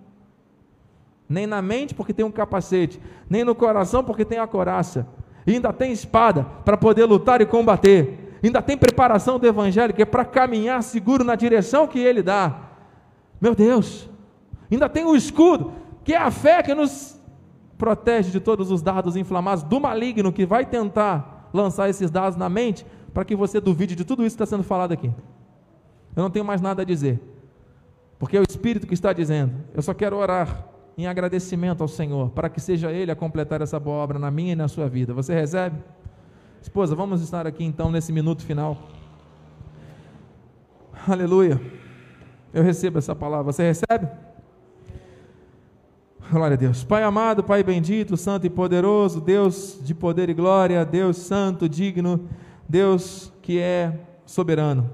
Nem 1.28 1.46
na 1.46 1.60
mente, 1.62 1.94
porque 1.94 2.12
tem 2.12 2.24
um 2.24 2.30
capacete. 2.30 3.00
Nem 3.28 3.44
no 3.44 3.54
coração, 3.54 4.02
porque 4.02 4.24
tem 4.24 4.38
a 4.38 4.46
coraça. 4.46 5.06
E 5.46 5.52
ainda 5.52 5.72
tem 5.72 5.92
espada 5.92 6.44
para 6.64 6.76
poder 6.76 7.04
lutar 7.04 7.40
e 7.40 7.46
combater. 7.46 8.23
Ainda 8.44 8.60
tem 8.60 8.76
preparação 8.76 9.38
do 9.38 9.46
evangelho, 9.46 9.94
que 9.94 10.02
é 10.02 10.04
para 10.04 10.24
caminhar 10.24 10.82
seguro 10.82 11.24
na 11.24 11.34
direção 11.34 11.86
que 11.86 11.98
ele 11.98 12.22
dá. 12.22 12.54
Meu 13.40 13.54
Deus. 13.54 14.08
Ainda 14.70 14.86
tem 14.86 15.04
o 15.04 15.16
escudo, 15.16 15.72
que 16.04 16.12
é 16.12 16.18
a 16.18 16.30
fé 16.30 16.62
que 16.62 16.74
nos 16.74 17.18
protege 17.78 18.30
de 18.30 18.40
todos 18.40 18.70
os 18.70 18.82
dados 18.82 19.16
inflamados 19.16 19.64
do 19.64 19.80
maligno 19.80 20.30
que 20.30 20.44
vai 20.44 20.66
tentar 20.66 21.48
lançar 21.54 21.88
esses 21.88 22.10
dados 22.10 22.36
na 22.36 22.48
mente 22.50 22.84
para 23.14 23.24
que 23.24 23.34
você 23.34 23.60
duvide 23.60 23.96
de 23.96 24.04
tudo 24.04 24.24
isso 24.26 24.36
que 24.36 24.42
está 24.42 24.56
sendo 24.56 24.62
falado 24.62 24.92
aqui. 24.92 25.10
Eu 26.14 26.22
não 26.22 26.30
tenho 26.30 26.44
mais 26.44 26.60
nada 26.60 26.82
a 26.82 26.84
dizer, 26.84 27.20
porque 28.18 28.36
é 28.36 28.40
o 28.40 28.44
Espírito 28.46 28.86
que 28.86 28.94
está 28.94 29.12
dizendo. 29.12 29.54
Eu 29.72 29.80
só 29.80 29.94
quero 29.94 30.16
orar 30.16 30.66
em 30.98 31.06
agradecimento 31.06 31.80
ao 31.80 31.88
Senhor 31.88 32.30
para 32.30 32.50
que 32.50 32.60
seja 32.60 32.92
Ele 32.92 33.10
a 33.10 33.16
completar 33.16 33.62
essa 33.62 33.80
boa 33.80 33.96
obra 33.96 34.18
na 34.18 34.30
minha 34.30 34.52
e 34.52 34.56
na 34.56 34.68
sua 34.68 34.86
vida. 34.86 35.14
Você 35.14 35.34
recebe? 35.34 35.78
Esposa, 36.64 36.96
vamos 36.96 37.20
estar 37.20 37.46
aqui 37.46 37.62
então 37.62 37.90
nesse 37.90 38.10
minuto 38.10 38.42
final. 38.42 38.78
Aleluia. 41.06 41.60
Eu 42.54 42.62
recebo 42.62 42.98
essa 42.98 43.14
palavra. 43.14 43.52
Você 43.52 43.64
recebe? 43.64 44.08
Glória 46.30 46.54
a 46.54 46.56
Deus. 46.56 46.82
Pai 46.82 47.02
amado, 47.02 47.44
Pai 47.44 47.62
bendito, 47.62 48.16
santo 48.16 48.46
e 48.46 48.50
poderoso, 48.50 49.20
Deus 49.20 49.78
de 49.82 49.94
poder 49.94 50.30
e 50.30 50.34
glória, 50.34 50.86
Deus 50.86 51.18
santo, 51.18 51.68
digno, 51.68 52.26
Deus 52.66 53.30
que 53.42 53.58
é 53.60 54.00
soberano. 54.24 54.90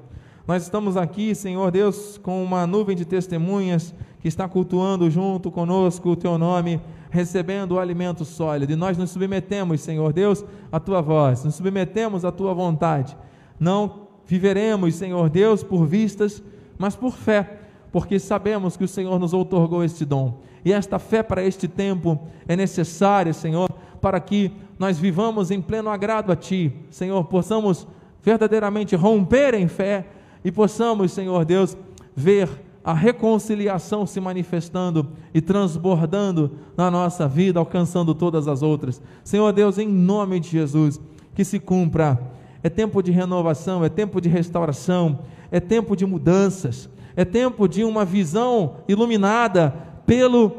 Nós 0.48 0.64
estamos 0.64 0.96
aqui, 0.96 1.36
Senhor 1.36 1.70
Deus, 1.70 2.18
com 2.18 2.42
uma 2.42 2.66
nuvem 2.66 2.96
de 2.96 3.04
testemunhas 3.04 3.94
que 4.18 4.26
está 4.26 4.48
cultuando 4.48 5.08
junto 5.08 5.52
conosco 5.52 6.10
o 6.10 6.16
teu 6.16 6.36
nome, 6.36 6.82
recebendo 7.10 7.72
o 7.72 7.78
alimento 7.78 8.24
sólido. 8.24 8.72
E 8.72 8.76
nós 8.76 8.96
nos 8.96 9.10
submetemos, 9.10 9.80
Senhor 9.80 10.12
Deus, 10.12 10.44
à 10.70 10.78
tua 10.80 11.02
voz, 11.02 11.44
nos 11.44 11.56
submetemos 11.56 12.24
à 12.24 12.32
tua 12.32 12.54
vontade. 12.54 13.16
Não 13.58 14.08
viveremos, 14.24 14.94
Senhor 14.94 15.28
Deus, 15.28 15.62
por 15.62 15.84
vistas, 15.84 16.42
mas 16.78 16.94
por 16.94 17.12
fé, 17.12 17.58
porque 17.92 18.18
sabemos 18.18 18.76
que 18.76 18.84
o 18.84 18.88
Senhor 18.88 19.18
nos 19.18 19.34
outorgou 19.34 19.84
este 19.84 20.04
dom. 20.04 20.40
E 20.64 20.72
esta 20.72 20.98
fé 20.98 21.22
para 21.22 21.44
este 21.44 21.66
tempo 21.66 22.18
é 22.46 22.54
necessária, 22.54 23.32
Senhor, 23.32 23.68
para 24.00 24.20
que 24.20 24.52
nós 24.78 24.98
vivamos 24.98 25.50
em 25.50 25.60
pleno 25.60 25.90
agrado 25.90 26.32
a 26.32 26.36
Ti, 26.36 26.72
Senhor, 26.90 27.24
possamos 27.24 27.86
verdadeiramente 28.22 28.94
romper 28.94 29.54
em 29.54 29.68
fé 29.68 30.06
e 30.44 30.50
possamos, 30.50 31.12
Senhor 31.12 31.44
Deus, 31.44 31.76
ver 32.14 32.48
a 32.82 32.94
reconciliação 32.94 34.06
se 34.06 34.20
manifestando 34.20 35.08
e 35.34 35.40
transbordando 35.40 36.52
na 36.76 36.90
nossa 36.90 37.28
vida, 37.28 37.58
alcançando 37.58 38.14
todas 38.14 38.48
as 38.48 38.62
outras. 38.62 39.02
Senhor 39.22 39.52
Deus, 39.52 39.78
em 39.78 39.86
nome 39.86 40.40
de 40.40 40.48
Jesus, 40.48 41.00
que 41.34 41.44
se 41.44 41.58
cumpra. 41.58 42.18
É 42.62 42.68
tempo 42.68 43.02
de 43.02 43.10
renovação, 43.10 43.84
é 43.84 43.88
tempo 43.88 44.20
de 44.20 44.28
restauração, 44.28 45.20
é 45.50 45.60
tempo 45.60 45.94
de 45.94 46.06
mudanças, 46.06 46.88
é 47.14 47.24
tempo 47.24 47.68
de 47.68 47.84
uma 47.84 48.04
visão 48.04 48.76
iluminada 48.88 49.74
pelo, 50.06 50.50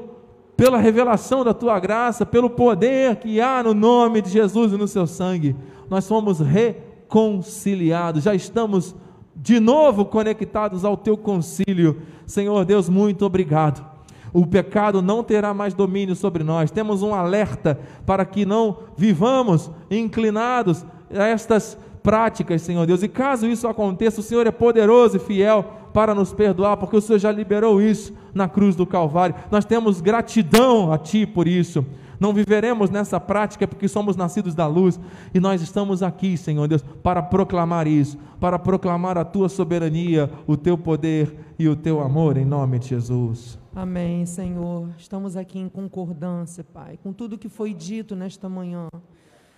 pela 0.56 0.78
revelação 0.78 1.44
da 1.44 1.54
tua 1.54 1.80
graça, 1.80 2.26
pelo 2.26 2.50
poder 2.50 3.16
que 3.18 3.42
há 3.42 3.64
no 3.64 3.74
nome 3.74 4.22
de 4.22 4.30
Jesus 4.30 4.74
e 4.74 4.78
no 4.78 4.88
seu 4.88 5.08
sangue. 5.08 5.56
Nós 5.90 6.06
somos 6.06 6.40
reconciliados, 6.40 8.24
já 8.24 8.34
estamos 8.36 8.96
de 9.42 9.60
novo 9.60 10.06
conectados 10.06 10.86
ao 10.86 10.96
teu 10.96 11.18
concílio. 11.18 12.04
Senhor 12.28 12.64
Deus, 12.64 12.88
muito 12.88 13.26
obrigado. 13.26 13.84
O 14.32 14.46
pecado 14.46 15.02
não 15.02 15.24
terá 15.24 15.54
mais 15.54 15.74
domínio 15.74 16.16
sobre 16.16 16.44
nós. 16.44 16.70
Temos 16.70 17.02
um 17.02 17.14
alerta 17.14 17.80
para 18.06 18.24
que 18.24 18.46
não 18.46 18.78
vivamos 18.96 19.72
inclinados 19.90 20.86
a 21.14 21.26
estas 21.26 21.78
práticas, 22.04 22.62
Senhor 22.62 22.86
Deus. 22.86 23.02
E 23.02 23.08
caso 23.08 23.48
isso 23.48 23.68
aconteça, 23.68 24.22
o 24.22 24.24
Senhor 24.24 24.46
é 24.46 24.52
poderoso 24.52 25.18
e 25.18 25.20
fiel 25.20 25.66
para 25.92 26.16
nos 26.16 26.32
perdoar, 26.32 26.78
porque 26.78 26.96
o 26.96 27.02
Senhor 27.02 27.20
já 27.20 27.32
liberou 27.32 27.82
isso 27.82 28.14
na 28.34 28.48
cruz 28.48 28.76
do 28.76 28.86
Calvário. 28.86 29.36
Nós 29.50 29.66
temos 29.66 30.00
gratidão 30.00 30.94
a 30.94 30.98
Ti 30.98 31.26
por 31.26 31.48
isso. 31.48 31.86
Não 32.22 32.32
viveremos 32.32 32.92
nessa 32.92 33.20
prática 33.20 33.68
porque 33.68 33.88
somos 33.88 34.16
nascidos 34.16 34.54
da 34.54 34.68
luz 34.68 35.00
e 35.34 35.40
nós 35.40 35.60
estamos 35.60 36.04
aqui, 36.04 36.38
Senhor 36.38 36.68
Deus, 36.68 36.84
para 37.02 37.20
proclamar 37.20 37.88
isso, 37.88 38.16
para 38.40 38.60
proclamar 38.60 39.18
a 39.18 39.26
Tua 39.26 39.50
soberania, 39.50 40.30
o 40.46 40.56
Teu 40.56 40.78
poder 40.78 41.36
e 41.58 41.68
o 41.68 41.76
Teu 41.76 42.00
amor, 42.00 42.38
em 42.38 42.46
nome 42.46 42.78
de 42.78 42.90
Jesus. 42.90 43.58
Amém, 43.76 44.24
Senhor. 44.28 44.90
Estamos 45.00 45.36
aqui 45.36 45.58
em 45.58 45.68
concordância, 45.68 46.64
Pai, 46.64 47.00
com 47.02 47.12
tudo 47.12 47.40
que 47.40 47.50
foi 47.50 47.74
dito 47.74 48.16
nesta 48.16 48.48
manhã. 48.48 48.88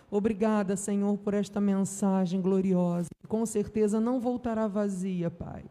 Obrigada, 0.09 0.77
Senhor, 0.77 1.17
por 1.17 1.33
esta 1.33 1.59
mensagem 1.59 2.39
gloriosa. 2.41 3.09
Com 3.27 3.45
certeza 3.45 3.99
não 3.99 4.21
voltará 4.21 4.69
vazia, 4.69 5.29
Pai. 5.29 5.65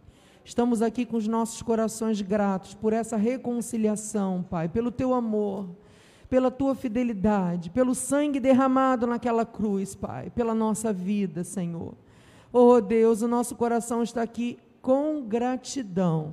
Estamos 0.44 0.82
aqui 0.82 1.06
com 1.06 1.16
os 1.16 1.26
nossos 1.26 1.62
corações 1.62 2.20
gratos 2.20 2.74
por 2.74 2.92
essa 2.92 3.16
reconciliação, 3.16 4.44
Pai, 4.50 4.68
pelo 4.68 4.90
teu 4.90 5.14
amor, 5.14 5.70
pela 6.32 6.50
tua 6.50 6.74
fidelidade, 6.74 7.68
pelo 7.68 7.94
sangue 7.94 8.40
derramado 8.40 9.06
naquela 9.06 9.44
cruz, 9.44 9.94
Pai, 9.94 10.30
pela 10.30 10.54
nossa 10.54 10.90
vida, 10.90 11.44
Senhor. 11.44 11.92
Oh 12.50 12.80
Deus, 12.80 13.20
o 13.20 13.28
nosso 13.28 13.54
coração 13.54 14.02
está 14.02 14.22
aqui 14.22 14.58
com 14.80 15.20
gratidão 15.28 16.32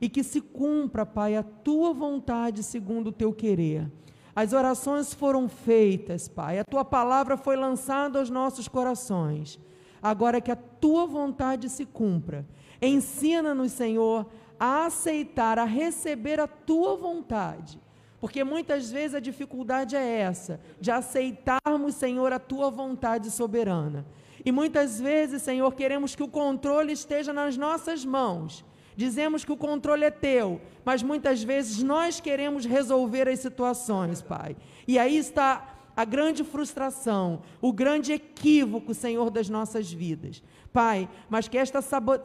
e 0.00 0.08
que 0.08 0.24
se 0.24 0.40
cumpra, 0.40 1.04
Pai, 1.04 1.36
a 1.36 1.42
tua 1.42 1.92
vontade 1.92 2.62
segundo 2.62 3.08
o 3.08 3.12
teu 3.12 3.34
querer. 3.34 3.92
As 4.34 4.54
orações 4.54 5.12
foram 5.12 5.46
feitas, 5.46 6.26
Pai. 6.26 6.58
A 6.58 6.64
tua 6.64 6.82
palavra 6.82 7.36
foi 7.36 7.54
lançada 7.54 8.20
aos 8.20 8.30
nossos 8.30 8.66
corações. 8.66 9.60
Agora 10.02 10.40
que 10.40 10.52
a 10.52 10.56
tua 10.56 11.04
vontade 11.04 11.68
se 11.68 11.84
cumpra. 11.84 12.46
Ensina-nos, 12.80 13.72
Senhor, 13.72 14.24
a 14.58 14.86
aceitar, 14.86 15.58
a 15.58 15.64
receber 15.64 16.40
a 16.40 16.46
tua 16.46 16.96
vontade. 16.96 17.83
Porque 18.24 18.42
muitas 18.42 18.90
vezes 18.90 19.14
a 19.14 19.20
dificuldade 19.20 19.94
é 19.94 20.20
essa, 20.20 20.58
de 20.80 20.90
aceitarmos, 20.90 21.94
Senhor, 21.94 22.32
a 22.32 22.38
tua 22.38 22.70
vontade 22.70 23.30
soberana. 23.30 24.06
E 24.42 24.50
muitas 24.50 24.98
vezes, 24.98 25.42
Senhor, 25.42 25.70
queremos 25.74 26.14
que 26.14 26.22
o 26.22 26.28
controle 26.28 26.90
esteja 26.90 27.34
nas 27.34 27.58
nossas 27.58 28.02
mãos. 28.02 28.64
Dizemos 28.96 29.44
que 29.44 29.52
o 29.52 29.58
controle 29.58 30.04
é 30.04 30.10
teu, 30.10 30.58
mas 30.86 31.02
muitas 31.02 31.42
vezes 31.42 31.82
nós 31.82 32.18
queremos 32.18 32.64
resolver 32.64 33.28
as 33.28 33.40
situações, 33.40 34.22
Pai. 34.22 34.56
E 34.88 34.98
aí 34.98 35.18
está 35.18 35.82
a 35.94 36.06
grande 36.06 36.42
frustração, 36.42 37.42
o 37.60 37.74
grande 37.74 38.14
equívoco, 38.14 38.94
Senhor, 38.94 39.28
das 39.28 39.50
nossas 39.50 39.92
vidas. 39.92 40.42
Pai, 40.72 41.10
mas 41.28 41.46
que 41.46 41.58
esta 41.58 41.80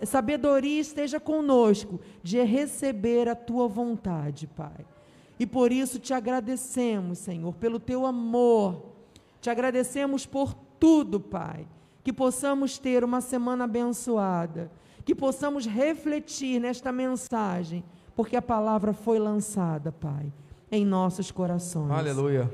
sabedoria 0.05 0.79
esteja 0.79 1.19
conosco 1.19 1.99
de 2.23 2.41
receber 2.41 3.27
a 3.27 3.35
tua 3.35 3.67
vontade, 3.67 4.47
Pai. 4.47 4.85
E 5.39 5.45
por 5.45 5.71
isso 5.71 5.97
te 5.97 6.13
agradecemos, 6.13 7.19
Senhor, 7.19 7.53
pelo 7.55 7.79
teu 7.79 8.05
amor. 8.05 8.85
Te 9.39 9.49
agradecemos 9.49 10.25
por 10.25 10.53
tudo, 10.79 11.19
Pai. 11.19 11.65
Que 12.03 12.11
possamos 12.11 12.77
ter 12.77 13.03
uma 13.03 13.21
semana 13.21 13.63
abençoada 13.63 14.69
que 15.09 15.15
possamos 15.15 15.65
refletir 15.65 16.59
nesta 16.59 16.91
mensagem, 16.91 17.83
porque 18.15 18.35
a 18.35 18.41
palavra 18.43 18.93
foi 18.93 19.17
lançada, 19.17 19.91
Pai, 19.91 20.31
em 20.71 20.85
nossos 20.85 21.31
corações. 21.31 21.89
Aleluia. 21.89 22.47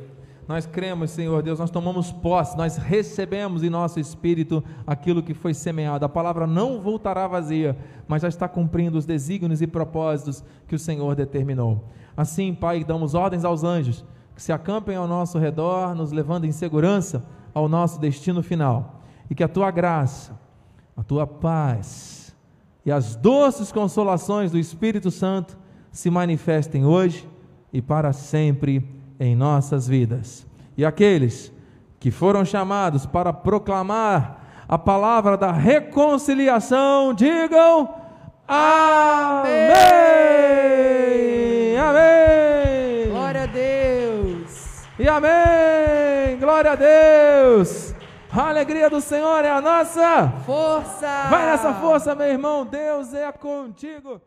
Nós 0.47 0.67
cremos, 0.67 1.09
Senhor 1.09 1.41
Deus, 1.41 1.57
nós 1.57 1.71
tomamos 1.71 2.11
posse, 2.11 2.55
nós 2.55 2.77
recebemos 2.77 3.63
em 3.63 3.69
nosso 3.69 3.99
espírito 3.99 4.63
aquilo 4.85 5.23
que 5.23 5.33
foi 5.33 5.55
semeado. 5.55 6.05
A 6.05 6.09
palavra 6.09 6.45
não 6.45 6.79
voltará 6.81 7.27
vazia, 7.27 7.75
mas 8.07 8.21
já 8.21 8.27
está 8.27 8.47
cumprindo 8.47 8.97
os 8.97 9.05
desígnios 9.05 9.61
e 9.61 9.67
propósitos 9.67 10.43
que 10.67 10.75
o 10.75 10.79
Senhor 10.79 11.15
determinou. 11.15 11.85
Assim, 12.15 12.53
Pai, 12.53 12.83
damos 12.83 13.15
ordens 13.15 13.43
aos 13.43 13.63
anjos 13.63 14.05
que 14.35 14.41
se 14.41 14.51
acampem 14.51 14.95
ao 14.95 15.07
nosso 15.07 15.39
redor, 15.39 15.95
nos 15.95 16.11
levando 16.11 16.45
em 16.45 16.51
segurança 16.51 17.25
ao 17.53 17.67
nosso 17.67 17.99
destino 17.99 18.43
final. 18.43 19.01
E 19.29 19.33
que 19.33 19.43
a 19.43 19.47
tua 19.47 19.71
graça, 19.71 20.39
a 20.95 21.01
tua 21.01 21.25
paz, 21.25 22.35
e 22.85 22.91
as 22.91 23.15
doces 23.15 23.71
consolações 23.71 24.51
do 24.51 24.59
Espírito 24.59 25.09
Santo 25.09 25.57
se 25.91 26.09
manifestem 26.11 26.85
hoje 26.85 27.27
e 27.73 27.81
para 27.81 28.13
sempre 28.13 28.87
em 29.19 29.35
nossas 29.35 29.87
vidas. 29.87 30.45
E 30.77 30.85
aqueles 30.85 31.51
que 31.99 32.11
foram 32.11 32.43
chamados 32.45 33.05
para 33.05 33.31
proclamar 33.33 34.41
a 34.67 34.77
palavra 34.77 35.37
da 35.37 35.51
reconciliação, 35.51 37.13
digam 37.13 37.89
Amém! 38.47 39.55
Amém! 41.77 43.09
Glória 43.09 43.43
a 43.43 43.47
Deus! 43.47 44.83
E 44.99 45.07
amém! 45.07 46.37
Glória 46.39 46.71
a 46.73 46.75
Deus! 46.75 47.95
A 48.31 48.49
alegria 48.49 48.89
do 48.89 49.01
Senhor 49.01 49.45
é 49.45 49.49
a 49.49 49.61
nossa 49.61 50.31
força. 50.45 51.07
Vai 51.29 51.45
nessa 51.45 51.73
força, 51.75 52.13
meu 52.13 52.27
irmão. 52.27 52.65
Deus 52.65 53.13
é 53.13 53.31
contigo. 53.31 54.21